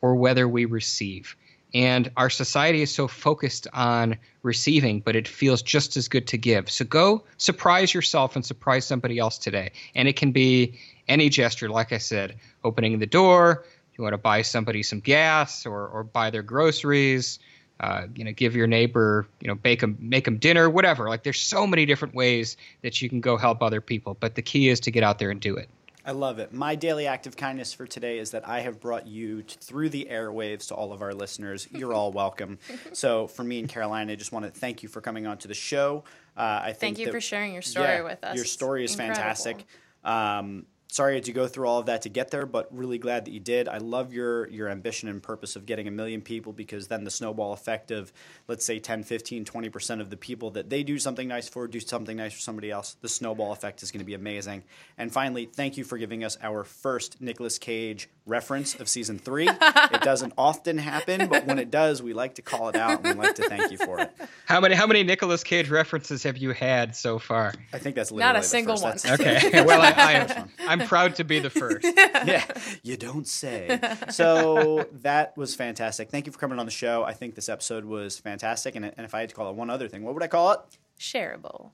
or 0.00 0.16
whether 0.16 0.48
we 0.48 0.64
receive 0.64 1.36
and 1.74 2.10
our 2.16 2.30
society 2.30 2.82
is 2.82 2.92
so 2.92 3.06
focused 3.08 3.66
on 3.72 4.16
receiving, 4.42 5.00
but 5.00 5.16
it 5.16 5.28
feels 5.28 5.62
just 5.62 5.96
as 5.96 6.08
good 6.08 6.26
to 6.28 6.38
give. 6.38 6.70
So 6.70 6.84
go 6.84 7.24
surprise 7.36 7.94
yourself 7.94 8.36
and 8.36 8.44
surprise 8.44 8.86
somebody 8.86 9.18
else 9.18 9.38
today. 9.38 9.72
And 9.94 10.08
it 10.08 10.16
can 10.16 10.32
be 10.32 10.78
any 11.08 11.28
gesture, 11.28 11.68
like 11.68 11.92
I 11.92 11.98
said, 11.98 12.36
opening 12.64 12.98
the 12.98 13.06
door, 13.06 13.64
you 13.96 14.02
want 14.02 14.14
to 14.14 14.18
buy 14.18 14.42
somebody 14.42 14.82
some 14.82 15.00
gas 15.00 15.66
or, 15.66 15.86
or 15.88 16.04
buy 16.04 16.30
their 16.30 16.42
groceries, 16.42 17.38
uh, 17.80 18.06
you 18.14 18.24
know, 18.24 18.32
give 18.32 18.56
your 18.56 18.66
neighbor, 18.66 19.26
you 19.40 19.48
know, 19.48 19.54
bake 19.54 19.80
them, 19.80 19.96
make 20.00 20.24
them 20.24 20.38
dinner, 20.38 20.68
whatever. 20.68 21.08
Like 21.08 21.22
there's 21.22 21.40
so 21.40 21.66
many 21.66 21.86
different 21.86 22.14
ways 22.14 22.56
that 22.82 23.00
you 23.02 23.08
can 23.08 23.20
go 23.20 23.36
help 23.36 23.62
other 23.62 23.80
people, 23.80 24.16
but 24.18 24.34
the 24.34 24.42
key 24.42 24.68
is 24.68 24.80
to 24.80 24.90
get 24.90 25.02
out 25.02 25.18
there 25.18 25.30
and 25.30 25.40
do 25.40 25.56
it. 25.56 25.68
I 26.04 26.12
love 26.12 26.38
it. 26.38 26.52
My 26.52 26.74
daily 26.74 27.06
act 27.06 27.26
of 27.26 27.36
kindness 27.36 27.72
for 27.72 27.86
today 27.86 28.18
is 28.18 28.30
that 28.30 28.48
I 28.48 28.60
have 28.60 28.80
brought 28.80 29.06
you 29.06 29.42
t- 29.42 29.56
through 29.60 29.90
the 29.90 30.08
airwaves 30.10 30.68
to 30.68 30.74
all 30.74 30.92
of 30.92 31.02
our 31.02 31.12
listeners. 31.12 31.68
You're 31.70 31.92
all 31.92 32.10
welcome. 32.12 32.58
so, 32.92 33.26
for 33.26 33.44
me 33.44 33.58
and 33.58 33.68
Caroline, 33.68 34.08
I 34.10 34.14
just 34.14 34.32
want 34.32 34.46
to 34.46 34.50
thank 34.50 34.82
you 34.82 34.88
for 34.88 35.00
coming 35.00 35.26
on 35.26 35.38
to 35.38 35.48
the 35.48 35.54
show. 35.54 36.04
Uh, 36.36 36.60
I 36.64 36.72
Thank 36.72 36.98
you 36.98 37.06
that- 37.06 37.12
for 37.12 37.20
sharing 37.20 37.52
your 37.52 37.62
story 37.62 37.86
yeah, 37.86 38.02
with 38.02 38.24
us. 38.24 38.36
Your 38.36 38.44
story 38.44 38.84
is 38.84 38.92
Incredible. 38.92 39.16
fantastic. 39.16 39.66
Um, 40.04 40.66
sorry 40.92 41.20
to 41.20 41.32
go 41.32 41.46
through 41.46 41.66
all 41.68 41.78
of 41.78 41.86
that 41.86 42.02
to 42.02 42.08
get 42.08 42.30
there, 42.30 42.46
but 42.46 42.68
really 42.76 42.98
glad 42.98 43.24
that 43.24 43.30
you 43.32 43.40
did. 43.40 43.68
I 43.68 43.78
love 43.78 44.12
your 44.12 44.48
your 44.48 44.68
ambition 44.68 45.08
and 45.08 45.22
purpose 45.22 45.56
of 45.56 45.66
getting 45.66 45.86
a 45.88 45.90
million 45.90 46.20
people 46.20 46.52
because 46.52 46.88
then 46.88 47.04
the 47.04 47.10
snowball 47.10 47.52
effect 47.52 47.90
of 47.90 48.12
let's 48.48 48.64
say 48.64 48.78
10, 48.78 49.04
15, 49.04 49.44
20% 49.44 50.00
of 50.00 50.10
the 50.10 50.16
people 50.16 50.50
that 50.52 50.68
they 50.70 50.82
do 50.82 50.98
something 50.98 51.28
nice 51.28 51.48
for 51.48 51.66
do 51.68 51.80
something 51.80 52.16
nice 52.16 52.32
for 52.32 52.40
somebody 52.40 52.70
else. 52.70 52.96
The 53.00 53.08
snowball 53.08 53.52
effect 53.52 53.82
is 53.82 53.90
going 53.90 54.00
to 54.00 54.04
be 54.06 54.14
amazing. 54.14 54.64
And 54.98 55.12
finally, 55.12 55.46
thank 55.46 55.76
you 55.76 55.84
for 55.84 55.98
giving 55.98 56.24
us 56.24 56.36
our 56.42 56.64
first 56.64 57.20
Nicolas 57.20 57.58
Cage 57.58 58.08
reference 58.26 58.74
of 58.78 58.88
season 58.88 59.18
3. 59.18 59.48
it 59.60 60.02
doesn't 60.02 60.32
often 60.38 60.78
happen, 60.78 61.28
but 61.28 61.46
when 61.46 61.58
it 61.58 61.70
does, 61.70 62.02
we 62.02 62.12
like 62.12 62.34
to 62.36 62.42
call 62.42 62.68
it 62.68 62.76
out 62.76 63.04
and 63.04 63.18
we 63.18 63.24
like 63.26 63.34
to 63.36 63.48
thank 63.48 63.70
you 63.70 63.78
for 63.78 64.00
it. 64.00 64.10
How 64.46 64.60
many 64.60 64.74
how 64.74 64.86
many 64.86 65.02
Nicolas 65.04 65.44
Cage 65.44 65.68
references 65.70 66.22
have 66.24 66.36
you 66.36 66.50
had 66.50 66.96
so 66.96 67.18
far? 67.18 67.54
I 67.72 67.78
think 67.78 67.96
that's 67.96 68.10
Not 68.12 68.36
a 68.36 68.40
the 68.40 68.44
single 68.46 68.76
first. 68.76 69.06
one. 69.06 69.16
That's- 69.18 69.20
Okay. 69.20 69.64
well, 69.64 69.80
I, 69.82 70.46
I 70.66 70.72
am 70.72 70.79
I'm 70.80 70.88
proud 70.88 71.16
to 71.16 71.24
be 71.24 71.38
the 71.38 71.50
first. 71.50 71.84
yeah, 72.24 72.44
you 72.82 72.96
don't 72.96 73.26
say. 73.26 73.80
So 74.10 74.86
that 75.00 75.36
was 75.36 75.54
fantastic. 75.54 76.10
Thank 76.10 76.26
you 76.26 76.32
for 76.32 76.38
coming 76.38 76.58
on 76.58 76.66
the 76.66 76.72
show. 76.72 77.04
I 77.04 77.12
think 77.12 77.34
this 77.34 77.48
episode 77.48 77.84
was 77.84 78.18
fantastic. 78.18 78.76
And, 78.76 78.84
and 78.84 79.00
if 79.00 79.14
I 79.14 79.20
had 79.20 79.28
to 79.28 79.34
call 79.34 79.50
it 79.50 79.56
one 79.56 79.70
other 79.70 79.88
thing, 79.88 80.04
what 80.04 80.14
would 80.14 80.22
I 80.22 80.28
call 80.28 80.52
it? 80.52 80.60
Shareable. 80.98 81.70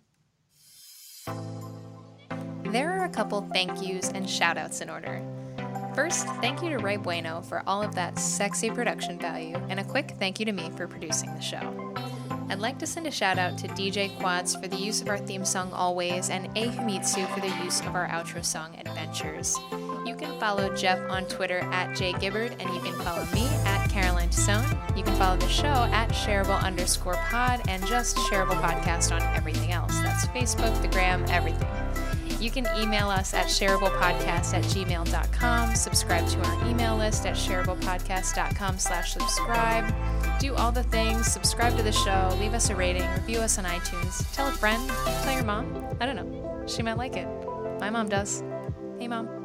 There 2.72 2.90
are 2.92 3.04
a 3.04 3.08
couple 3.08 3.48
thank 3.52 3.82
yous 3.86 4.10
and 4.10 4.28
shout 4.28 4.58
outs 4.58 4.80
in 4.80 4.90
order. 4.90 5.22
First, 5.94 6.26
thank 6.42 6.62
you 6.62 6.70
to 6.70 6.78
Ray 6.78 6.96
Bueno 6.96 7.40
for 7.40 7.62
all 7.66 7.82
of 7.82 7.94
that 7.94 8.18
sexy 8.18 8.70
production 8.70 9.18
value, 9.18 9.56
and 9.70 9.80
a 9.80 9.84
quick 9.84 10.16
thank 10.18 10.38
you 10.38 10.44
to 10.44 10.52
me 10.52 10.70
for 10.76 10.86
producing 10.86 11.34
the 11.34 11.40
show. 11.40 11.94
I'd 12.48 12.60
like 12.60 12.78
to 12.78 12.86
send 12.86 13.06
a 13.06 13.10
shout 13.10 13.38
out 13.38 13.58
to 13.58 13.68
DJ 13.68 14.16
Quads 14.18 14.54
for 14.54 14.68
the 14.68 14.76
use 14.76 15.02
of 15.02 15.08
our 15.08 15.18
theme 15.18 15.44
song 15.44 15.72
Always, 15.72 16.30
and 16.30 16.48
A 16.56 16.70
for 16.70 17.40
the 17.40 17.52
use 17.64 17.80
of 17.80 17.94
our 17.94 18.06
outro 18.08 18.44
song 18.44 18.76
Adventures. 18.78 19.56
You 20.06 20.14
can 20.16 20.38
follow 20.38 20.74
Jeff 20.74 21.00
on 21.10 21.24
Twitter 21.24 21.58
at 21.72 21.96
jgibbard, 21.96 22.52
and 22.60 22.74
you 22.74 22.80
can 22.80 22.92
follow 23.00 23.26
me 23.34 23.46
at 23.64 23.88
Caroline 23.90 24.28
Tessone. 24.28 24.96
You 24.96 25.02
can 25.02 25.16
follow 25.16 25.36
the 25.36 25.48
show 25.48 25.66
at 25.66 26.10
shareable 26.10 26.62
underscore 26.62 27.14
pod, 27.14 27.62
and 27.68 27.84
just 27.86 28.16
shareable 28.16 28.60
podcast 28.62 29.12
on 29.12 29.22
everything 29.34 29.72
else. 29.72 29.98
That's 30.00 30.26
Facebook, 30.26 30.80
the 30.82 30.88
gram, 30.88 31.24
everything. 31.28 31.68
You 32.40 32.50
can 32.50 32.66
email 32.78 33.08
us 33.08 33.34
at 33.34 33.46
shareablepodcast 33.46 34.54
at 34.54 34.64
gmail.com, 34.64 35.74
subscribe 35.74 36.28
to 36.28 36.44
our 36.44 36.68
email 36.68 36.96
list 36.96 37.26
at 37.26 37.34
shareablepodcast.com 37.34 38.78
slash 38.78 39.14
subscribe. 39.14 39.92
Do 40.38 40.54
all 40.54 40.70
the 40.70 40.82
things, 40.82 41.26
subscribe 41.26 41.76
to 41.76 41.82
the 41.82 41.92
show, 41.92 42.36
leave 42.38 42.52
us 42.52 42.68
a 42.68 42.76
rating, 42.76 43.08
review 43.12 43.38
us 43.40 43.58
on 43.58 43.64
iTunes, 43.64 44.30
tell 44.34 44.48
a 44.48 44.52
friend, 44.52 44.86
tell 45.22 45.34
your 45.34 45.44
mom. 45.44 45.96
I 45.98 46.04
don't 46.04 46.16
know. 46.16 46.64
She 46.66 46.82
might 46.82 46.98
like 46.98 47.16
it. 47.16 47.26
My 47.80 47.88
mom 47.88 48.08
does. 48.08 48.42
Hey, 48.98 49.08
mom. 49.08 49.35